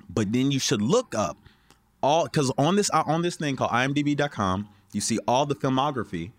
[0.10, 1.38] But then you should look up
[2.02, 6.32] all because on this uh, on this thing called IMDb.com, you see all the filmography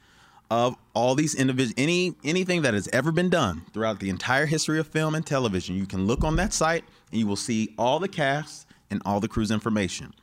[0.50, 4.78] of all these individuals, any anything that has ever been done throughout the entire history
[4.78, 5.76] of film and television.
[5.76, 9.20] You can look on that site and you will see all the casts and all
[9.20, 10.14] the crew's information.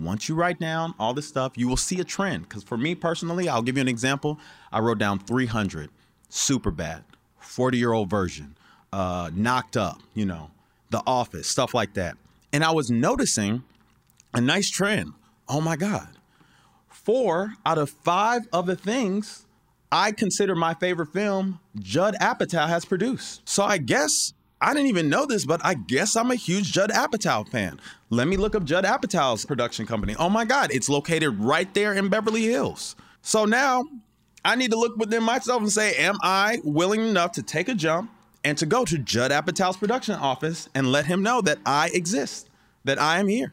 [0.00, 2.48] Once you write down all this stuff, you will see a trend.
[2.48, 4.38] Because for me personally, I'll give you an example.
[4.72, 5.90] I wrote down 300,
[6.28, 7.04] super bad,
[7.38, 8.56] 40 year old virgin,
[8.92, 10.50] uh, knocked up, you know,
[10.90, 12.16] The Office, stuff like that.
[12.52, 13.62] And I was noticing
[14.32, 15.12] a nice trend.
[15.48, 16.08] Oh my God.
[16.88, 19.46] Four out of five of the things
[19.92, 23.48] I consider my favorite film, Judd Apatow has produced.
[23.48, 26.90] So I guess I didn't even know this, but I guess I'm a huge Judd
[26.90, 27.80] Apatow fan.
[28.10, 30.14] Let me look up Judd Apatow's production company.
[30.18, 32.94] Oh my God, it's located right there in Beverly Hills.
[33.22, 33.84] So now
[34.44, 37.74] I need to look within myself and say, am I willing enough to take a
[37.74, 38.10] jump
[38.44, 42.50] and to go to Judd Apatow's production office and let him know that I exist,
[42.84, 43.52] that I am here?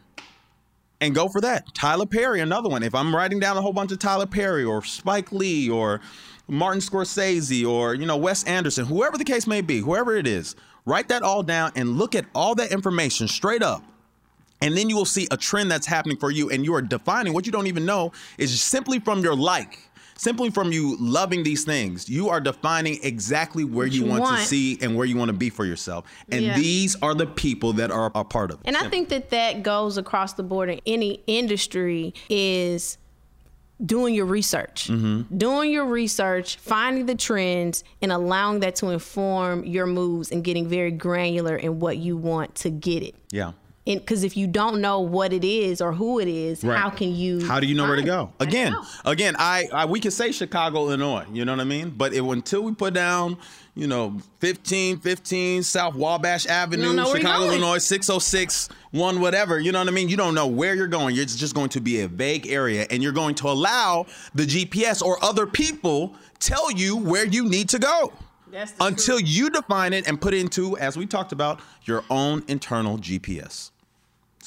[1.01, 1.73] And go for that.
[1.73, 2.83] Tyler Perry, another one.
[2.83, 6.01] If I'm writing down a whole bunch of Tyler Perry or Spike Lee or
[6.47, 10.55] Martin Scorsese or you know Wes Anderson, whoever the case may be, whoever it is,
[10.85, 13.83] write that all down and look at all that information straight up.
[14.61, 17.33] And then you will see a trend that's happening for you, and you are defining
[17.33, 19.79] what you don't even know is simply from your like
[20.17, 24.39] simply from you loving these things, you are defining exactly where you, you want, want,
[24.39, 26.05] to see and where you want to be for yourself.
[26.29, 26.55] And yeah.
[26.55, 28.67] these are the people that are a part of it.
[28.67, 32.97] And I think that that goes across the board in any industry is
[33.85, 35.37] doing your research, mm-hmm.
[35.37, 40.67] doing your research, finding the trends, and allowing that to inform your moves and getting
[40.67, 43.15] very granular in what you want to get it.
[43.31, 43.51] Yeah
[43.95, 46.77] because if you don't know what it is or who it is, right.
[46.77, 47.45] how can you?
[47.45, 48.31] How do you know where to go?
[48.39, 51.25] Again, I again, I, I, we can say Chicago, Illinois.
[51.31, 51.91] You know what I mean?
[51.91, 53.37] But it, until we put down,
[53.75, 59.59] you know, 15, 15 South Wabash Avenue, Chicago, Illinois, 606, one whatever.
[59.59, 60.09] You know what I mean?
[60.09, 61.15] You don't know where you're going.
[61.15, 65.01] It's just going to be a vague area, and you're going to allow the GPS
[65.01, 68.11] or other people tell you where you need to go.
[68.79, 69.29] Until truth.
[69.29, 73.71] you define it and put it into, as we talked about, your own internal GPS.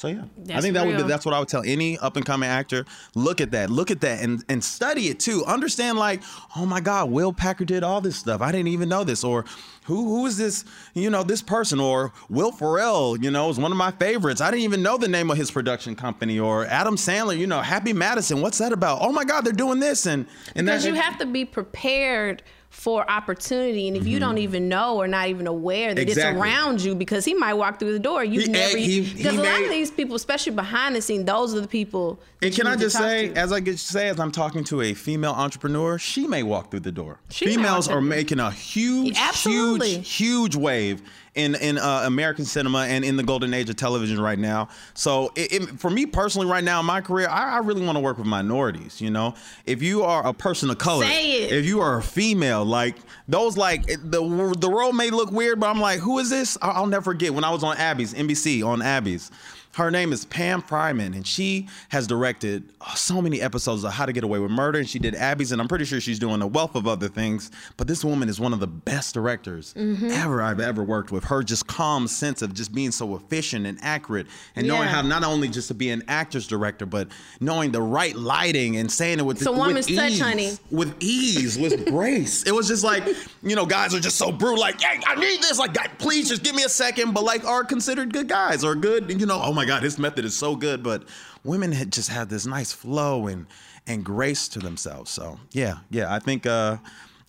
[0.01, 0.97] So yeah, that's I think that real.
[0.97, 2.85] would be, that's what I would tell any up and coming actor.
[3.13, 5.45] Look at that, look at that, and and study it too.
[5.45, 6.23] Understand like,
[6.55, 8.41] oh my God, Will Packer did all this stuff.
[8.41, 9.23] I didn't even know this.
[9.23, 9.45] Or
[9.85, 10.65] who who is this?
[10.93, 11.79] You know, this person.
[11.79, 13.17] Or Will Ferrell.
[13.17, 14.41] You know, is one of my favorites.
[14.41, 16.39] I didn't even know the name of his production company.
[16.39, 17.37] Or Adam Sandler.
[17.37, 18.41] You know, Happy Madison.
[18.41, 18.99] What's that about?
[19.01, 23.09] Oh my God, they're doing this and and because you have to be prepared for
[23.11, 23.89] opportunity.
[23.89, 24.13] And if mm-hmm.
[24.13, 26.31] you don't even know or not even aware that exactly.
[26.31, 28.77] it's around you, because he might walk through the door, you never.
[28.77, 32.19] He, because a lot of these people, especially behind the scene, those are the people.
[32.41, 33.37] And can I just say, to.
[33.37, 36.79] as I get say, as I'm talking to a female entrepreneur, she may walk through
[36.79, 37.19] the door.
[37.29, 39.17] She Females are making a huge,
[39.75, 41.01] huge, huge wave
[41.35, 44.67] in in uh, American cinema and in the golden age of television right now.
[44.93, 47.95] So it, it, for me personally, right now in my career, I, I really want
[47.95, 48.99] to work with minorities.
[48.99, 52.97] You know, if you are a person of color, if you are a female, like
[53.27, 56.57] those, like the the role may look weird, but I'm like, who is this?
[56.61, 59.31] I'll, I'll never forget when I was on Abby's NBC on Abby's.
[59.75, 64.13] Her name is Pam Fryman, and she has directed so many episodes of How to
[64.13, 66.47] Get Away with Murder, and she did Abby's, and I'm pretty sure she's doing a
[66.47, 67.51] wealth of other things.
[67.77, 70.07] But this woman is one of the best directors mm-hmm.
[70.11, 71.23] ever I've ever worked with.
[71.25, 74.73] Her just calm sense of just being so efficient and accurate, and yeah.
[74.73, 77.07] knowing how not only just to be an actor's director, but
[77.39, 80.51] knowing the right lighting and saying it with it's a woman's with touch, ease, honey,
[80.69, 82.43] with ease, with grace.
[82.43, 83.03] It was just like
[83.43, 86.29] you know, guys are just so brutal, like, hey, I need this, like, God, please
[86.29, 89.41] just give me a second, but like are considered good guys or good, you know,
[89.43, 90.83] oh my my God, his method is so good.
[90.83, 91.03] But
[91.43, 93.47] women had just had this nice flow and
[93.87, 95.11] and grace to themselves.
[95.11, 96.45] So yeah, yeah, I think.
[96.45, 96.77] Uh,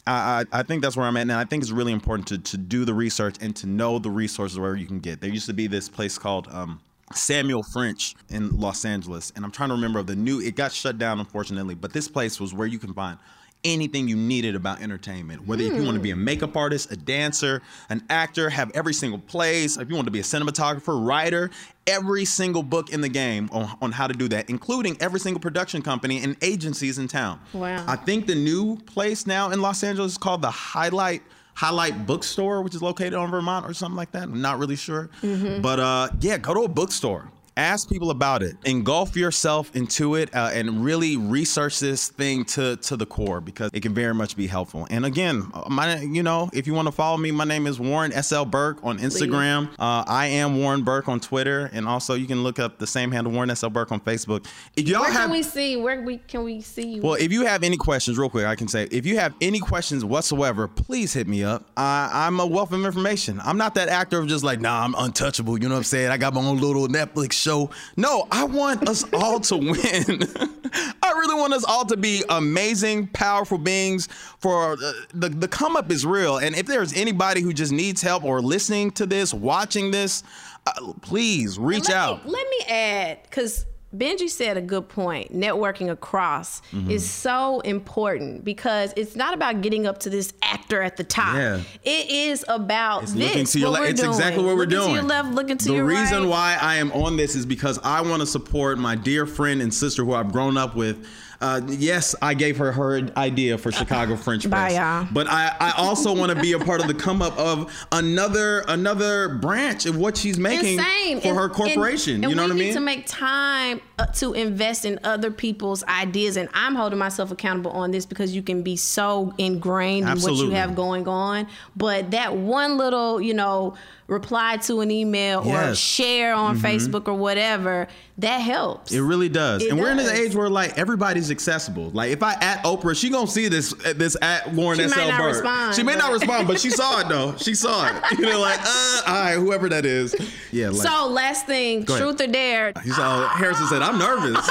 [0.05, 2.57] I, I think that's where I'm at, and I think it's really important to, to
[2.57, 5.21] do the research and to know the resources where you can get.
[5.21, 6.81] There used to be this place called um,
[7.15, 10.41] Samuel French in Los Angeles, and I'm trying to remember of the new.
[10.41, 13.17] It got shut down, unfortunately, but this place was where you can find
[13.65, 15.47] anything you needed about entertainment.
[15.47, 18.95] Whether if you want to be a makeup artist, a dancer, an actor, have every
[18.95, 19.77] single place.
[19.77, 21.51] If you want to be a cinematographer, writer,
[21.87, 25.41] every single book in the game on, on how to do that, including every single
[25.41, 27.41] production company and agencies in town.
[27.53, 27.85] Wow.
[27.87, 31.23] I think the new place now in Los Angeles is called the Highlight
[31.55, 34.23] Highlight Bookstore, which is located on Vermont or something like that.
[34.23, 35.11] I'm not really sure.
[35.21, 35.61] Mm-hmm.
[35.61, 40.35] But uh, yeah, go to a bookstore ask people about it engulf yourself into it
[40.35, 44.37] uh, and really research this thing to to the core because it can very much
[44.37, 47.67] be helpful and again my you know if you want to follow me my name
[47.67, 52.15] is warren sl burke on instagram uh, i am warren burke on twitter and also
[52.15, 55.13] you can look up the same handle warren sl burke on facebook if y'all Where
[55.13, 55.77] have we see?
[55.77, 57.03] Where we can we see you?
[57.03, 59.59] well, if you have any questions, real quick, I can say if you have any
[59.59, 61.71] questions whatsoever, please hit me up.
[61.77, 63.41] I, I'm a wealth of information.
[63.45, 65.59] I'm not that actor of just like, nah, I'm untouchable.
[65.59, 66.11] You know what I'm saying?
[66.11, 67.71] I got my own little Netflix show.
[67.97, 69.75] No, I want us all to win.
[71.03, 74.09] I really want us all to be amazing, powerful beings.
[74.39, 78.01] For uh, the the come up is real, and if there's anybody who just needs
[78.01, 80.23] help or listening to this, watching this,
[80.67, 82.25] uh, please reach let out.
[82.25, 85.33] Me, let me add, because Benji said a good point.
[85.33, 86.91] Networking across Mm-hmm.
[86.91, 91.35] is so important because it's not about getting up to this actor at the top.
[91.35, 91.61] Yeah.
[91.83, 93.29] It is about It's this.
[93.29, 93.91] looking to your left.
[93.91, 94.13] It's doing.
[94.13, 94.89] exactly what we're looking doing.
[94.89, 96.29] To your left, looking to the your reason right.
[96.29, 99.73] why I am on this is because I want to support my dear friend and
[99.73, 101.07] sister who I've grown up with.
[101.43, 105.09] Uh, yes, I gave her her idea for Chicago French Bye, y'all.
[105.13, 108.61] but I, I also want to be a part of the come up of another
[108.69, 111.21] another branch of what she's making Insane.
[111.21, 112.23] for And- her corporation.
[112.23, 112.69] and- you know what I we mean?
[112.69, 117.33] need to make time uh, to invest in other people's ideas, and I'm holding myself
[117.33, 121.49] accountable on this because you can be so ingrained in what you have going on.
[121.77, 123.75] But that one little, you know,
[124.09, 125.65] reply to an email or Yes.
[125.65, 125.75] Mm-hmm.
[125.75, 127.89] share on Facebook or whatever,
[128.19, 128.93] that helps.
[128.93, 129.63] It really does.
[129.63, 130.11] It and we're in does.
[130.11, 131.91] an age where like everybody's accessible.
[131.91, 134.91] Like if I at Oprah, she gonna see this this at Lauren She S.
[134.91, 135.09] might L.
[135.09, 135.27] not Bird.
[135.29, 137.35] respond, she may not respond, but she saw it though.
[137.37, 138.03] She saw it.
[138.19, 140.15] You know, like uh, all right, whoever that is.
[140.53, 140.69] Yeah.
[140.69, 142.73] Like, so last thing, truth or dare.
[142.85, 144.37] He's saw Harrison said, I'm nervous.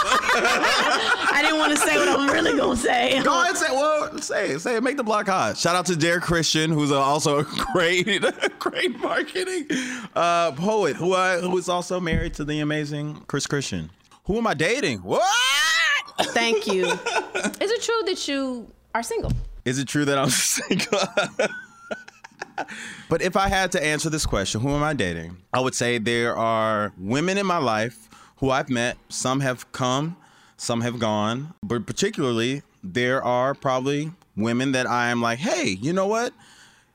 [0.55, 3.21] I didn't want to say what I'm really gonna say.
[3.23, 5.57] Go ahead, say well, say it, say it, make the block hot.
[5.57, 8.23] Shout out to Derek Christian, who's also a great,
[8.59, 8.99] great
[9.45, 9.77] marketing
[10.15, 13.89] uh, poet, who I, who is also married to the amazing Chris Christian.
[14.25, 14.99] Who am I dating?
[14.99, 15.23] What?
[16.19, 16.85] Thank you.
[16.85, 19.31] Is it true that you are single?
[19.65, 20.99] Is it true that I'm single?
[23.09, 25.37] but if I had to answer this question, who am I dating?
[25.53, 28.97] I would say there are women in my life who I've met.
[29.09, 30.15] Some have come,
[30.57, 31.53] some have gone.
[31.63, 36.33] But particularly, there are probably women that I am like, hey, you know what?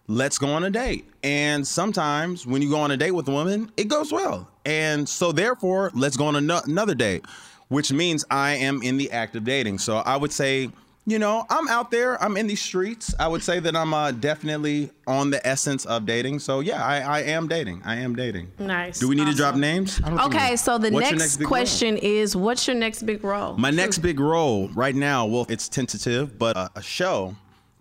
[0.08, 1.04] Let's go on a date.
[1.24, 4.48] And sometimes when you go on a date with a woman, it goes well.
[4.64, 7.24] And so, therefore, let's go on ano- another date,
[7.68, 9.78] which means I am in the act of dating.
[9.78, 10.70] So I would say,
[11.08, 12.20] you know, I'm out there.
[12.22, 13.14] I'm in these streets.
[13.18, 16.40] I would say that I'm uh, definitely on the essence of dating.
[16.40, 17.82] So yeah, I, I am dating.
[17.84, 18.50] I am dating.
[18.58, 18.98] Nice.
[18.98, 20.00] Do we need to drop names?
[20.04, 21.48] I don't Okay, so the What's your next, big role?
[21.48, 23.56] question is what's your next big role?
[23.56, 27.36] My next big role right now, well, it's tentative, but uh, a show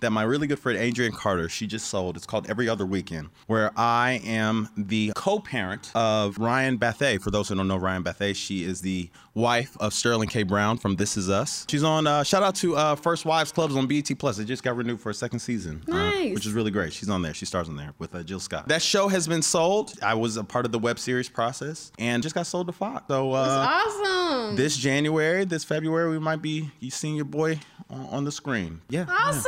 [0.05, 2.15] that my really good friend Adrian Carter, she just sold.
[2.15, 7.21] It's called Every Other Weekend, where I am the co-parent of Ryan Bathe.
[7.21, 10.43] For those who don't know Ryan Bathe, she is the wife of Sterling K.
[10.43, 11.65] Brown from This Is Us.
[11.67, 12.05] She's on.
[12.05, 14.37] Uh, shout out to uh, First Wives Clubs on BET Plus.
[14.37, 16.93] It just got renewed for a second season, uh, which is really great.
[16.93, 17.33] She's on there.
[17.33, 18.67] She stars on there with uh, Jill Scott.
[18.67, 19.93] That show has been sold.
[20.03, 23.05] I was a part of the web series process and just got sold to Fox.
[23.07, 24.55] So uh, awesome.
[24.55, 28.81] this January, this February, we might be you seeing your boy on, on the screen.
[28.89, 29.05] Yeah.
[29.07, 29.41] yeah.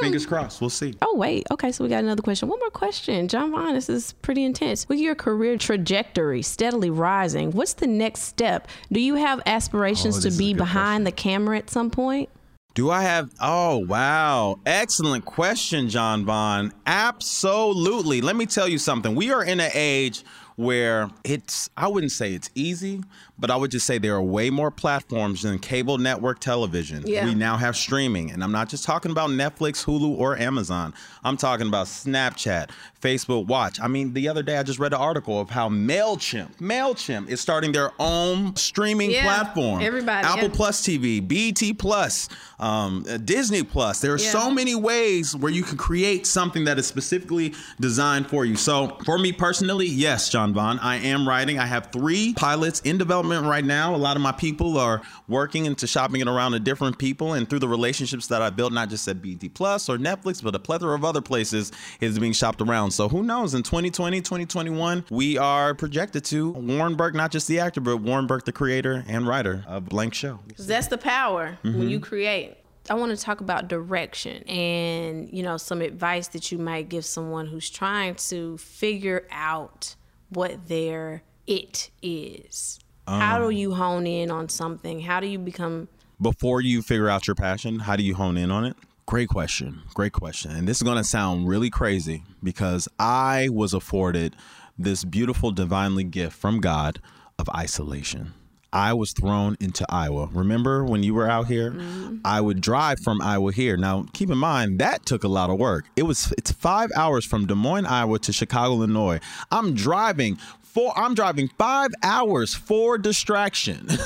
[0.00, 0.60] Fingers crossed.
[0.60, 0.94] We'll see.
[1.02, 1.72] Oh wait, okay.
[1.72, 2.48] So we got another question.
[2.48, 3.74] One more question, John Vaughn.
[3.74, 4.88] This is pretty intense.
[4.88, 8.68] With your career trajectory steadily rising, what's the next step?
[8.92, 11.90] Do you have aspirations Oh, to this is a be behind the camera at some
[11.90, 12.28] point?
[12.74, 13.30] Do I have?
[13.40, 14.60] Oh, wow.
[14.64, 16.72] Excellent question, John Vaughn.
[16.86, 18.20] Absolutely.
[18.20, 19.16] Let me tell you something.
[19.16, 23.02] We are in an age where it's, I wouldn't say it's easy,
[23.38, 27.04] but I would just say there are way more platforms than cable network television.
[27.06, 27.24] Yeah.
[27.24, 28.30] We now have streaming.
[28.30, 30.92] And I'm not just talking about Netflix, Hulu, or Amazon.
[31.22, 32.70] I'm talking about Snapchat,
[33.00, 33.80] Facebook Watch.
[33.80, 37.40] I mean, the other day I just read an article of how MailChimp, MailChimp is
[37.40, 39.82] starting their own streaming Yeah, platform.
[39.82, 40.54] everybody, Apple yeah.
[40.54, 44.00] Plus TV, BET Plus, um, uh, Disney Plus.
[44.00, 48.44] There are so many ways where you can create something that is specifically designed for
[48.44, 48.56] you.
[48.56, 51.58] So, for me personally, yes, John Vaughn, I am writing.
[51.58, 53.94] I have three pilots in development right now.
[53.94, 57.48] A lot of my people are working into shopping it around to different people, and
[57.48, 60.58] through the relationships that I built, not just at BET Plus or Netflix, but a
[60.58, 62.90] plethora of other places, is being shopped around.
[62.92, 63.54] So, who knows?
[63.54, 68.26] In 2020, 2021, we are projected to Warren Burke, not just the actor, but Warren
[68.26, 70.40] Burke, the creator and writer of Blank Show.
[70.58, 71.78] That's the power Mm-hmm.
[71.78, 72.56] when you create.
[72.90, 77.04] I want to talk about direction and you know some advice that you might give
[77.04, 79.94] someone who's trying to figure out
[80.30, 82.78] what their it is.
[83.08, 83.50] How Um.
[83.50, 85.00] do you hone in on something?
[85.00, 85.88] How do you become
[86.20, 88.76] before you figure out your passion, how do you hone in on it?
[89.06, 89.82] Great question.
[89.94, 90.50] Great question.
[90.50, 94.34] And this is going to sound really crazy because I was afforded
[94.76, 97.00] this beautiful divinely gift from God
[97.38, 98.34] of isolation.
[98.70, 100.28] I was thrown into Iowa.
[100.30, 101.70] Remember when you were out here?
[101.70, 102.18] Mm-hmm.
[102.22, 103.78] I would drive from Iowa here.
[103.78, 105.86] Now, keep in mind that took a lot of work.
[105.96, 109.20] It was it's 5 hours from Des Moines, Iowa to Chicago, Illinois.
[109.50, 110.36] I'm driving
[110.78, 113.88] four i'm driving five hours for distraction.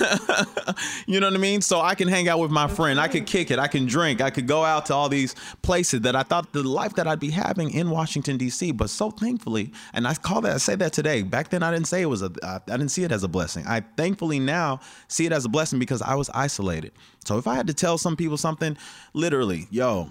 [1.07, 1.61] You know what i mean?
[1.61, 2.99] So i can hang out with my friend.
[2.99, 3.59] I could kick it.
[3.59, 4.23] I can drink.
[4.23, 7.21] I could go out to all these places that i thought the life that i'd
[7.21, 10.95] be having in washington d.c but so thankfully and i call that i say that
[10.95, 11.23] today.
[11.23, 13.67] Back then i didn't say it was a i didn't see it as a blessing.
[13.67, 16.93] I thankfully now see it as a blessing because i was isolated.
[17.27, 18.79] So if i had to tell some people something
[19.13, 20.09] literally yo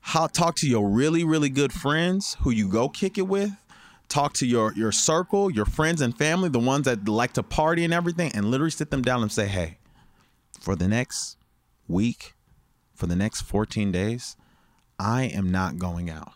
[0.00, 3.50] how talk to your really really good friends who you go kick it with
[4.08, 7.84] talk to your your circle, your friends and family, the ones that like to party
[7.84, 9.78] and everything, and literally sit them down and say, "Hey,
[10.60, 11.36] for the next
[11.86, 12.34] week,
[12.94, 14.36] for the next 14 days,
[14.98, 16.32] I am not going out.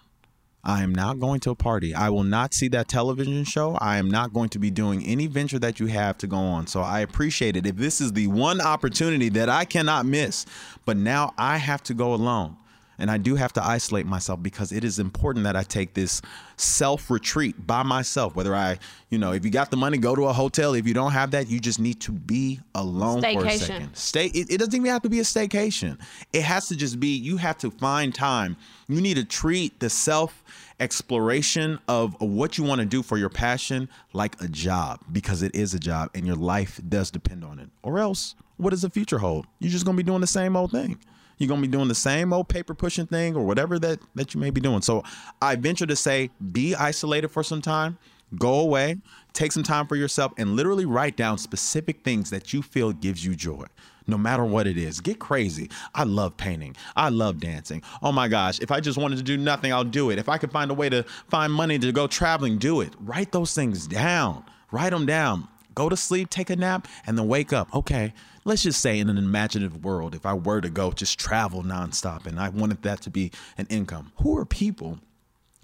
[0.64, 1.92] I am not going to a party.
[1.92, 3.74] I will not see that television show.
[3.80, 6.68] I am not going to be doing any venture that you have to go on.
[6.68, 7.66] So I appreciate it.
[7.66, 10.46] If this is the one opportunity that I cannot miss,
[10.84, 12.56] but now I have to go alone
[12.98, 16.22] and I do have to isolate myself because it is important that I take this
[16.56, 18.36] self retreat by myself.
[18.36, 18.78] Whether I,
[19.10, 20.74] you know, if you got the money, go to a hotel.
[20.74, 23.40] If you don't have that, you just need to be alone staycation.
[23.40, 23.96] for a second.
[23.96, 24.26] Stay.
[24.26, 25.98] It, it doesn't even have to be a staycation.
[26.32, 27.16] It has to just be.
[27.16, 28.56] You have to find time.
[28.88, 30.42] You need to treat the self
[30.80, 35.54] exploration of what you want to do for your passion like a job because it
[35.54, 37.68] is a job and your life does depend on it.
[37.82, 39.46] Or else, what does the future hold?
[39.60, 40.98] You're just going to be doing the same old thing.
[41.42, 44.40] You're gonna be doing the same old paper pushing thing or whatever that that you
[44.40, 44.80] may be doing.
[44.80, 45.02] So
[45.40, 47.98] I venture to say, be isolated for some time,
[48.38, 48.98] go away,
[49.32, 53.24] take some time for yourself, and literally write down specific things that you feel gives
[53.24, 53.66] you joy
[54.06, 55.00] no matter what it is.
[55.00, 55.70] Get crazy.
[55.94, 56.76] I love painting.
[56.96, 57.82] I love dancing.
[58.02, 60.18] Oh my gosh, if I just wanted to do nothing, I'll do it.
[60.18, 62.94] If I could find a way to find money to go traveling, do it.
[63.00, 64.44] Write those things down.
[64.70, 65.48] Write them down.
[65.74, 67.74] Go to sleep, take a nap, and then wake up.
[67.74, 68.12] Okay,
[68.44, 72.26] let's just say in an imaginative world, if I were to go just travel nonstop
[72.26, 74.98] and I wanted that to be an income, who are people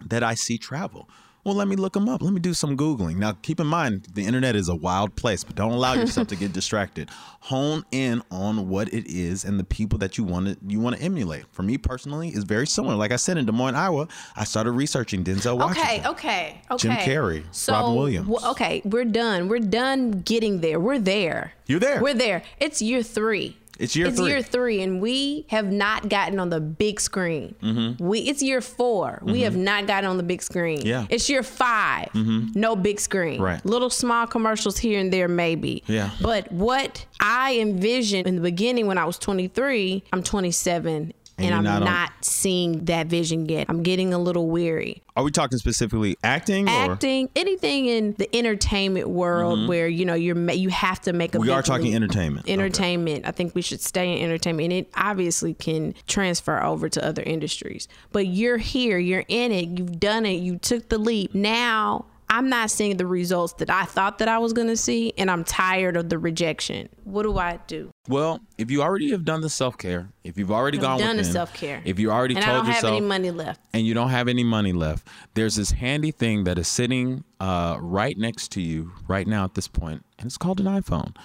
[0.04, 1.08] that I see travel?
[1.48, 2.20] Well, let me look them up.
[2.20, 3.16] Let me do some Googling.
[3.16, 6.36] Now, keep in mind, the internet is a wild place, but don't allow yourself to
[6.36, 7.08] get distracted.
[7.40, 10.96] Hone in on what it is and the people that you want to you want
[10.96, 11.46] to emulate.
[11.50, 12.96] For me personally, it's very similar.
[12.96, 16.00] Like I said, in Des Moines, Iowa, I started researching Denzel Washington.
[16.00, 16.76] Okay, okay, okay.
[16.76, 18.28] Jim Carrey, so, Robin Williams.
[18.28, 19.48] W- okay, we're done.
[19.48, 20.78] We're done getting there.
[20.78, 21.54] We're there.
[21.64, 22.02] You're there.
[22.02, 22.42] We're there.
[22.60, 23.56] It's year three.
[23.78, 24.30] It's year it's three.
[24.30, 27.54] year three, and we have not gotten on the big screen.
[27.62, 28.04] Mm-hmm.
[28.04, 29.32] We it's year 4 mm-hmm.
[29.32, 30.82] We have not gotten on the big screen.
[30.84, 31.06] Yeah.
[31.10, 32.60] It's year 5 mm-hmm.
[32.60, 33.40] No big screen.
[33.40, 33.64] Right.
[33.64, 35.84] Little small commercials here and there, maybe.
[35.86, 36.10] Yeah.
[36.20, 41.68] But what I envisioned in the beginning when I was 23, I'm 27, and, and
[41.68, 42.22] I'm not, on...
[42.22, 43.66] seeing that vision yet.
[43.68, 45.02] I'm getting a little weary.
[45.16, 46.68] Are we talking specifically acting?
[46.68, 47.30] Acting, or?
[47.36, 49.68] anything in the entertainment world mm-hmm.
[49.68, 51.38] where you know you're you have to make a.
[51.38, 52.48] We are talking entertainment.
[52.48, 53.20] Entertainment.
[53.20, 53.28] Okay.
[53.28, 54.64] I think we should stay in entertainment.
[54.64, 59.78] And it obviously can transfer over to other industries, but you're here, you're in it,
[59.78, 61.34] you've done it, you took the leap.
[61.34, 65.12] Now I'm not seeing the results that I thought that I was going to see,
[65.16, 66.88] and I'm tired of the rejection.
[67.04, 67.90] What do I do?
[68.08, 71.16] Well, if you already have done the self care, if you've already I've gone done
[71.16, 73.30] within, the self care, if you already and told I don't yourself, have any money
[73.30, 77.24] left, and you don't have any money left, there's this handy thing that is sitting
[77.40, 81.16] uh, right next to you right now at this point, and it's called an iPhone.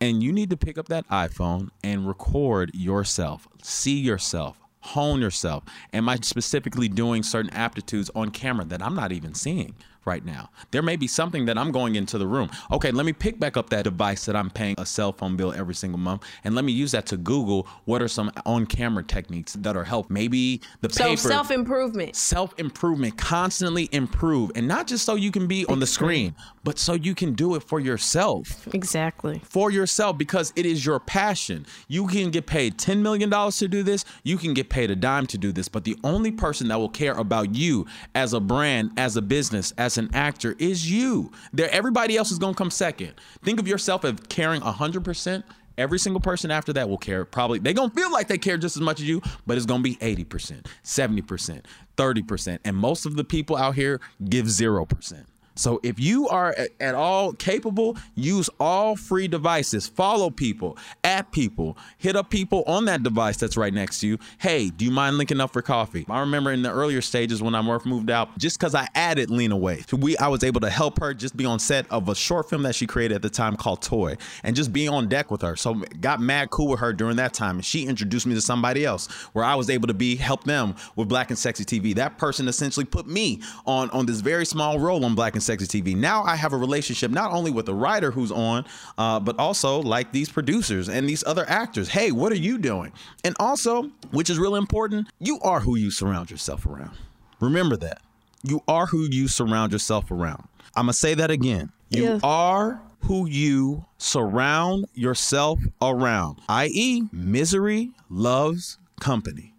[0.00, 5.64] And you need to pick up that iPhone and record yourself, see yourself, hone yourself.
[5.92, 9.74] Am I specifically doing certain aptitudes on camera that I'm not even seeing?
[10.04, 10.50] Right now.
[10.70, 12.50] There may be something that I'm going into the room.
[12.72, 15.52] Okay, let me pick back up that device that I'm paying a cell phone bill
[15.52, 19.04] every single month and let me use that to Google what are some on camera
[19.04, 20.10] techniques that are help.
[20.10, 21.16] Maybe the so paper.
[21.16, 22.16] self improvement.
[22.16, 24.50] Self improvement, constantly improve.
[24.54, 26.34] And not just so you can be on the screen,
[26.64, 28.66] but so you can do it for yourself.
[28.74, 29.40] Exactly.
[29.44, 31.66] For yourself because it is your passion.
[31.88, 35.26] You can get paid $10 million to do this, you can get paid a dime
[35.28, 38.92] to do this, but the only person that will care about you as a brand,
[38.96, 41.32] as a business, as an actor is you.
[41.52, 43.14] There, everybody else is gonna come second.
[43.42, 45.44] Think of yourself as caring hundred percent.
[45.78, 47.24] Every single person after that will care.
[47.24, 49.82] Probably they're gonna feel like they care just as much as you, but it's gonna
[49.82, 51.64] be 80%, 70%,
[51.96, 52.58] 30%.
[52.64, 55.26] And most of the people out here give zero percent.
[55.58, 61.76] So if you are at all capable, use all free devices, follow people, at people,
[61.96, 64.18] hit up people on that device that's right next to you.
[64.38, 66.06] Hey, do you mind linking up for coffee?
[66.08, 69.56] I remember in the earlier stages when I moved out, just because I added Lena
[69.56, 72.48] Waithe, we I was able to help her just be on set of a short
[72.48, 75.42] film that she created at the time called Toy, and just be on deck with
[75.42, 75.56] her.
[75.56, 78.84] So got mad cool with her during that time, and she introduced me to somebody
[78.84, 81.94] else where I was able to be help them with Black and Sexy TV.
[81.94, 85.82] That person essentially put me on on this very small role on Black and Sexy
[85.82, 85.96] TV.
[85.96, 88.64] Now I have a relationship not only with the writer who's on,
[88.98, 91.88] uh, but also like these producers and these other actors.
[91.88, 92.92] Hey, what are you doing?
[93.24, 96.96] And also, which is really important, you are who you surround yourself around.
[97.40, 98.02] Remember that.
[98.42, 100.46] You are who you surround yourself around.
[100.76, 101.72] I'm going to say that again.
[101.90, 102.18] You Yeah.
[102.22, 109.54] are who you surround yourself around, i.e., misery loves company.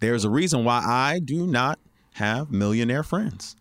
[0.00, 1.78] There's a reason why I do not
[2.14, 3.56] have millionaire friends.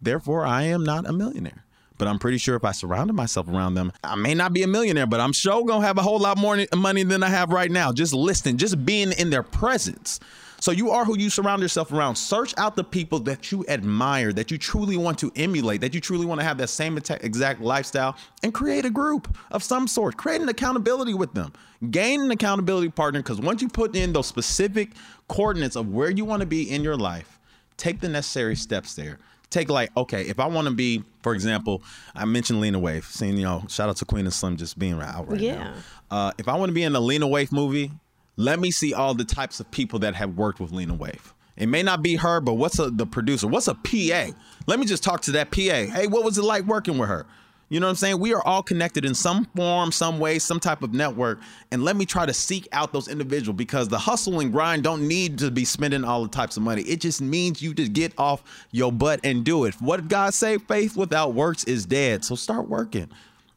[0.00, 1.64] Therefore, I am not a millionaire.
[1.98, 4.66] But I'm pretty sure if I surrounded myself around them, I may not be a
[4.66, 7.70] millionaire, but I'm sure gonna have a whole lot more money than I have right
[7.70, 7.92] now.
[7.92, 10.20] Just listening, just being in their presence.
[10.60, 12.16] So you are who you surround yourself around.
[12.16, 16.00] Search out the people that you admire, that you truly want to emulate, that you
[16.00, 20.16] truly want to have that same exact lifestyle, and create a group of some sort.
[20.16, 21.52] Create an accountability with them.
[21.90, 24.92] Gain an accountability partner because once you put in those specific
[25.28, 27.38] coordinates of where you want to be in your life,
[27.76, 29.18] take the necessary steps there.
[29.50, 31.82] Take like, okay, if I want to be, for example,
[32.14, 33.04] I mentioned Lena Waithe.
[33.04, 35.54] Seeing, you know, shout out to Queen and Slim just being right out right Yeah.
[35.64, 35.74] now.
[36.10, 37.92] Uh, if I want to be in a Lena Waithe movie,
[38.36, 41.32] let me see all the types of people that have worked with Lena Waithe.
[41.56, 43.46] It may not be her, but what's a, the producer?
[43.46, 44.36] What's a PA?
[44.66, 45.60] Let me just talk to that PA.
[45.60, 47.24] Hey, what was it like working with her?
[47.68, 48.20] You know what I'm saying?
[48.20, 51.40] We are all connected in some form, some way, some type of network.
[51.72, 55.08] And let me try to seek out those individuals because the hustle and grind don't
[55.08, 56.82] need to be spending all the types of money.
[56.82, 59.74] It just means you to get off your butt and do it.
[59.80, 60.58] What did God say?
[60.58, 62.24] Faith without works is dead.
[62.24, 63.10] So start working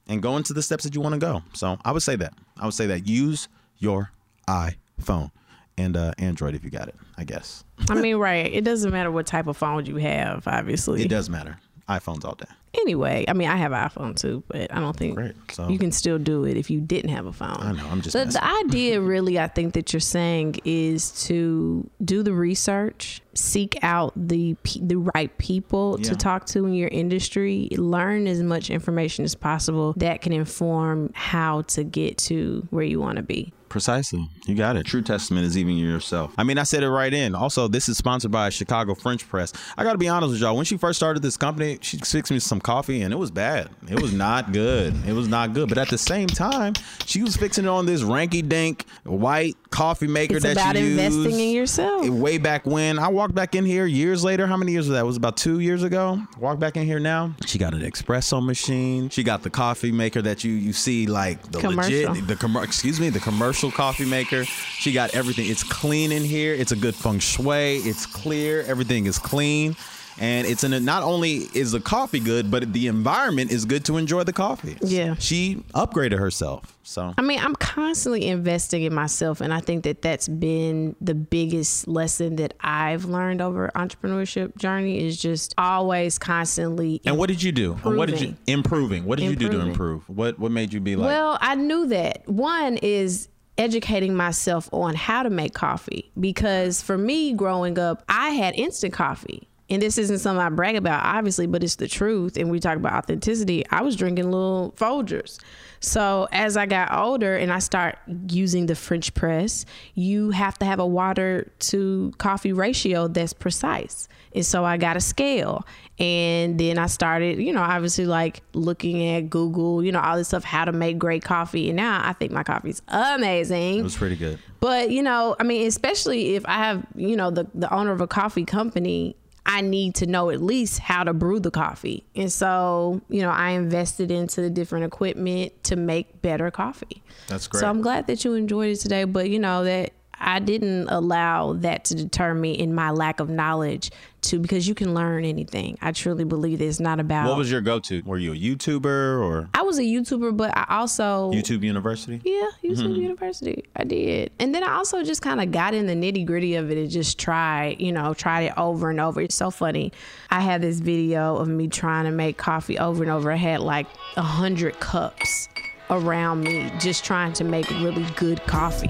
[0.07, 1.43] and go into the steps that you want to go.
[1.53, 2.34] So I would say that.
[2.57, 3.07] I would say that.
[3.07, 3.47] Use
[3.78, 4.12] your
[4.47, 5.30] iPhone
[5.78, 7.64] and uh, Android if you got it, I guess.
[7.89, 8.51] I mean, right.
[8.51, 11.03] It doesn't matter what type of phone you have, obviously.
[11.03, 11.57] It does matter.
[11.90, 12.46] iPhones all day.
[12.76, 15.34] Anyway, I mean, I have an iPhone too, but I don't think Great.
[15.52, 17.58] So- you can still do it if you didn't have a phone.
[17.60, 18.40] I know, I'm just The, messing.
[18.42, 24.14] the idea, really, I think that you're saying is to do the research, seek out
[24.16, 26.10] the the right people Yeah.
[26.10, 31.12] to talk to in your industry, learn as much information as possible that can inform
[31.16, 33.52] how to get to where you want to be.
[33.70, 34.28] Precisely.
[34.46, 34.86] You got it.
[34.86, 36.34] True testament is even yourself.
[36.38, 37.36] I mean, I said it right in.
[37.36, 39.54] Also, this is sponsored by Chicago French Press.
[39.78, 40.56] I got to be honest with y'all.
[40.56, 43.70] When she first started this company, she fixed me some coffee and it was bad.
[43.90, 44.96] It was not good.
[45.08, 45.70] It was not good.
[45.70, 46.74] But at the same time,
[47.06, 50.90] she was fixing it on this ranky dank white coffee maker It's that about she
[50.92, 52.10] investing used in yourself.
[52.10, 54.48] Way back when I walked back in here years later.
[54.48, 55.02] How many years was that?
[55.02, 56.20] It was about two years ago.
[56.40, 57.36] Walked back in here now.
[57.46, 59.10] She got an espresso machine.
[59.10, 62.14] She got the coffee maker that you you see like the Commercial.
[62.14, 64.45] legit the commer- excuse me the commercial coffee maker.
[64.45, 65.49] She got everything.
[65.49, 66.53] It's clean in here.
[66.53, 67.78] It's a good feng shui.
[67.78, 68.64] It's clear.
[68.64, 69.76] Everything is clean.
[70.22, 73.86] And it's in a, not only is the coffee good, but the environment is good
[73.86, 74.78] to enjoy the coffee.
[74.82, 75.16] Yeah.
[75.18, 76.78] She upgraded herself.
[76.84, 81.14] So I mean, I'm constantly investing in myself, and I think that that's been the
[81.16, 86.99] biggest lesson that I've learned over entrepreneurship journey is just always constantly.
[87.05, 87.78] And what did you do?
[87.86, 89.05] And What did you improving?
[89.05, 90.10] What did you do to improve?
[90.10, 92.28] What what made you be like Well, I knew that.
[92.28, 93.30] One is
[93.60, 98.93] educating myself on how to make coffee because for me growing up, I had instant
[98.93, 99.49] coffee.
[99.70, 102.38] And this isn't something I brag about, obviously, but it's the truth.
[102.38, 103.64] And we talk about authenticity.
[103.70, 105.40] I was drinking little Folgers.
[105.80, 107.98] So as I got older and I start
[108.30, 114.08] using the French press, you have to have a water to coffee ratio that's precise.
[114.36, 115.66] And so I got a scale.
[116.00, 120.30] And then I started, you know, obviously like looking at Google, you know, all this
[120.30, 121.70] stuff, how to make great coffee.
[121.70, 123.80] And now I think my coffee's amazing.
[123.80, 124.40] it was pretty good.
[124.60, 128.02] But you know, I mean, especially if I have, you know, the the owner of
[128.02, 129.16] a coffee company,
[129.52, 132.06] I need to know at least how to brew the coffee.
[132.16, 137.02] And so, you know, I invested into the different equipment to make better coffee.
[137.28, 137.62] That's great.
[137.62, 141.54] So I'm glad that you enjoyed it today, but you know that I didn't allow
[141.54, 143.89] that to deter me in my lack of knowledge
[144.24, 145.78] to because you can learn anything.
[145.82, 148.02] I truly believe that it's not about What was your go-to?
[148.06, 148.86] Were you a YouTuber
[149.22, 152.22] or I was a YouTuber, but I also YouTube University?
[152.24, 153.02] yeah, YouTube Mm-hmm.
[153.02, 153.64] University.
[153.76, 154.32] I did.
[154.40, 156.90] And then I also just kind of got in the nitty gritty of it and
[156.90, 159.22] just tried, you know, tried it over and over.
[159.22, 159.92] It's so funny.
[160.30, 163.32] I had this video of me trying to make coffee over and over.
[163.32, 165.50] I had like a hundred cups
[165.90, 168.90] around me just trying to make really good coffee.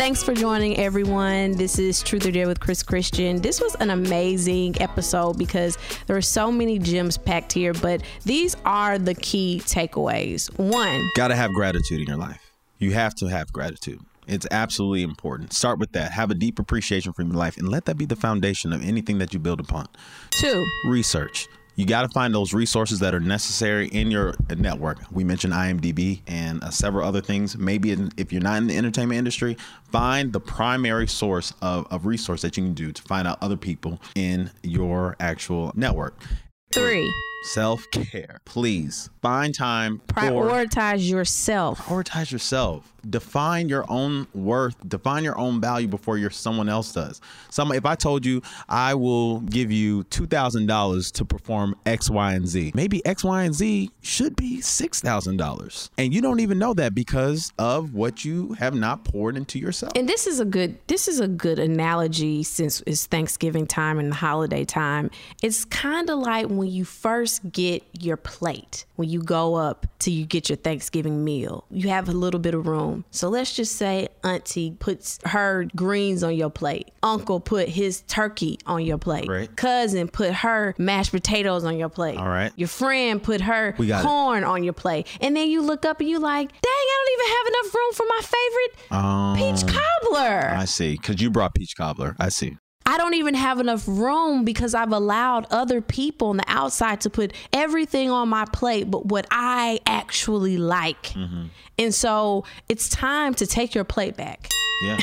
[0.00, 1.52] Thanks for joining, everyone.
[1.52, 3.42] This is Truth or Dare with Chris Christian.
[3.42, 5.76] This was an amazing episode because
[6.06, 10.48] there are so many gems packed here, but these are the key takeaways.
[10.58, 12.40] One, got to have gratitude in your life.
[12.78, 14.00] You have to have gratitude.
[14.26, 15.52] It's absolutely important.
[15.52, 16.12] Start with that.
[16.12, 19.18] Have a deep appreciation for your life and let that be the foundation of anything
[19.18, 19.86] that you build upon.
[20.30, 21.46] Two, research.
[21.80, 24.98] You got to find those resources that are necessary in your network.
[25.10, 27.56] We mentioned IMDb and uh, several other things.
[27.56, 29.56] Maybe in, if you're not in the entertainment industry,
[29.90, 33.56] find the primary source of, of resource that you can do to find out other
[33.56, 36.22] people in your actual network.
[36.70, 37.10] Three,
[37.42, 38.40] self care.
[38.44, 40.00] Please find time.
[40.08, 41.80] Prioritize yourself.
[41.80, 47.20] Prioritize yourself define your own worth, define your own value before your someone else does.
[47.50, 52.10] Some if I told you I will give you two thousand dollars to perform X,
[52.10, 56.20] Y, and Z, maybe X, Y, and Z should be six thousand dollars, and you
[56.20, 59.92] don't even know that because of what you have not poured into yourself.
[59.96, 64.10] And this is a good this is a good analogy since it's Thanksgiving time and
[64.10, 65.10] the holiday time.
[65.42, 70.10] It's kind of like when you first get your plate, when you go up to
[70.10, 73.04] you get your Thanksgiving meal, you have a little bit of room.
[73.10, 76.90] So let's just say auntie puts her greens on your plate.
[77.02, 79.28] Uncle put his turkey on your plate.
[79.28, 79.54] Right.
[79.56, 82.18] Cousin put her mashed potatoes on your plate.
[82.18, 82.52] All right.
[82.56, 83.72] Your friend put her
[84.02, 84.46] corn it.
[84.46, 85.06] on your plate.
[85.20, 87.92] And then you look up and you like, dang, I don't even have enough room
[87.92, 90.50] for my favorite um, peach cobbler.
[90.50, 90.92] I see.
[90.92, 92.16] Because you brought peach cobbler.
[92.18, 92.56] I see.
[92.90, 97.10] I don't even have enough room because I've allowed other people on the outside to
[97.10, 101.04] put everything on my plate but what I actually like.
[101.10, 101.44] Mm-hmm.
[101.78, 104.50] And so it's time to take your plate back.
[104.82, 104.98] Yeah.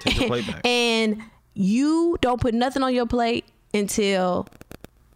[0.00, 0.60] Take your plate back.
[0.66, 1.22] and
[1.54, 4.46] you don't put nothing on your plate until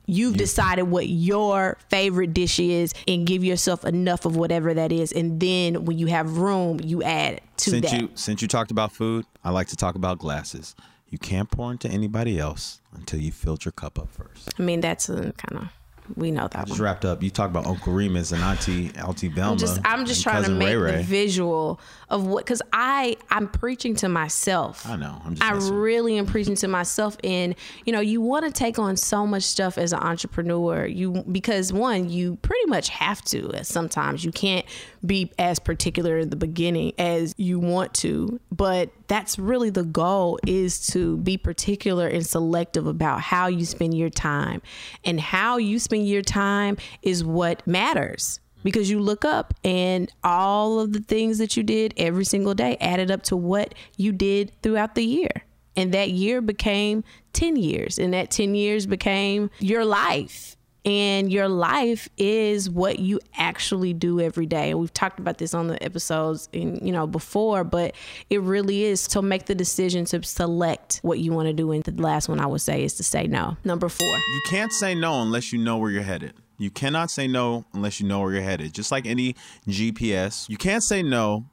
[0.06, 5.12] you've decided what your favorite dish is and give yourself enough of whatever that is
[5.12, 8.70] and then when you have room you add to since that you since you talked
[8.70, 10.76] about food i like to talk about glasses
[11.14, 14.52] you can't pour into anybody else until you filled your cup up first.
[14.58, 15.68] I mean, that's kind of
[16.16, 16.56] we know that.
[16.56, 16.82] I just one.
[16.82, 17.22] wrapped up.
[17.22, 19.52] You talk about Uncle Remus and Auntie Auntie Velma.
[19.52, 20.96] I'm just, I'm just trying to make Ray Ray.
[20.96, 24.86] the visual of what because I I'm preaching to myself.
[24.86, 25.22] I know.
[25.24, 27.54] i'm just i really am preaching to myself, and
[27.86, 30.84] you know, you want to take on so much stuff as an entrepreneur.
[30.84, 33.64] You because one, you pretty much have to.
[33.64, 34.66] Sometimes you can't
[35.06, 40.38] be as particular in the beginning as you want to, but that's really the goal
[40.46, 44.62] is to be particular and selective about how you spend your time
[45.04, 50.80] and how you spend your time is what matters because you look up and all
[50.80, 54.50] of the things that you did every single day added up to what you did
[54.62, 55.44] throughout the year.
[55.76, 60.56] And that year became 10 years, and that 10 years became your life.
[60.84, 64.70] And your life is what you actually do every day.
[64.70, 67.94] And we've talked about this on the episodes and you know, before, but
[68.28, 71.72] it really is to make the decision to select what you want to do.
[71.72, 73.56] And the last one I would say is to say no.
[73.64, 74.06] Number four.
[74.06, 76.34] You can't say no unless you know where you're headed.
[76.58, 78.74] You cannot say no unless you know where you're headed.
[78.74, 79.34] Just like any
[79.66, 81.46] GPS, you can't say no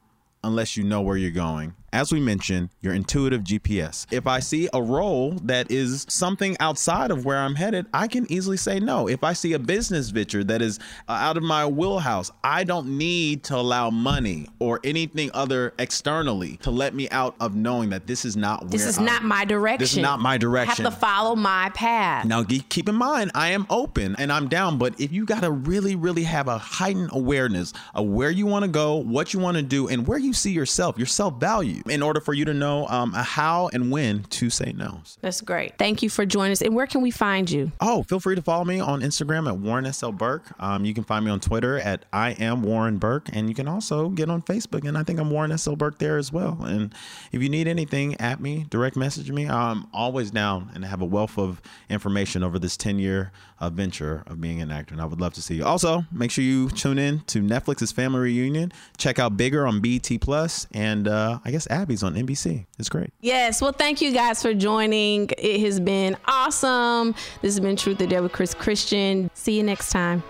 [0.43, 4.05] unless you know where you're going as we mentioned, your intuitive GPS.
[4.11, 8.31] If I see a role that is something outside of where I'm headed, I can
[8.31, 9.07] easily say no.
[9.07, 10.79] If I see a business venture that is
[11.09, 16.57] uh, out of my wheelhouse, I don't need to allow money or anything other externally
[16.57, 19.43] to let me out of knowing that this is not this is I'm, not my
[19.43, 19.79] direction.
[19.79, 20.85] This is not my direction.
[20.85, 22.25] I have to follow my path.
[22.25, 25.51] Now, keep in mind, I am open and I'm down, but if you got to
[25.51, 29.57] really, really have a heightened awareness of where you want to go, what you want
[29.57, 32.53] to do, and where you see yourself, your self value in order for you to
[32.53, 35.01] know um, how and when to say no.
[35.21, 35.77] That's great.
[35.77, 36.61] Thank you for joining us.
[36.61, 37.71] And where can we find you?
[37.79, 40.43] Oh, feel free to follow me on Instagram at Warren SL Burke.
[40.59, 43.29] Um, you can find me on Twitter at I am Warren Burke.
[43.33, 44.87] And you can also get on Facebook.
[44.87, 46.57] And I think I'm Warren SL Burke there as well.
[46.61, 46.93] And
[47.31, 49.47] if you need anything at me, direct message me.
[49.47, 54.41] I'm always down and have a wealth of information over this 10 year adventure of
[54.41, 54.93] being an actor.
[54.93, 55.65] And I would love to see you.
[55.65, 58.71] Also, make sure you tune in to Netflix's Family Reunion.
[58.97, 59.81] Check out Bigger on
[60.21, 62.65] Plus, and uh, I guess Abby's on NBC.
[62.77, 63.11] It's great.
[63.21, 63.61] Yes.
[63.61, 65.29] Well, thank you guys for joining.
[65.37, 67.13] It has been awesome.
[67.41, 69.31] This has been Truth or Dare with Chris Christian.
[69.33, 70.23] See you next time.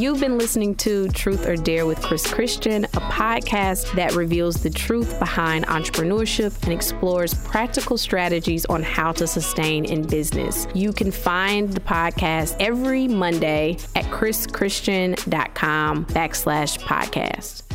[0.00, 4.70] You've been listening to Truth or Dare with Chris Christian, a podcast that reveals the
[4.70, 10.66] truth behind entrepreneurship and explores practical strategies on how to sustain in business.
[10.72, 17.69] You can find the podcast every Monday at chrischristian.com backslash podcast.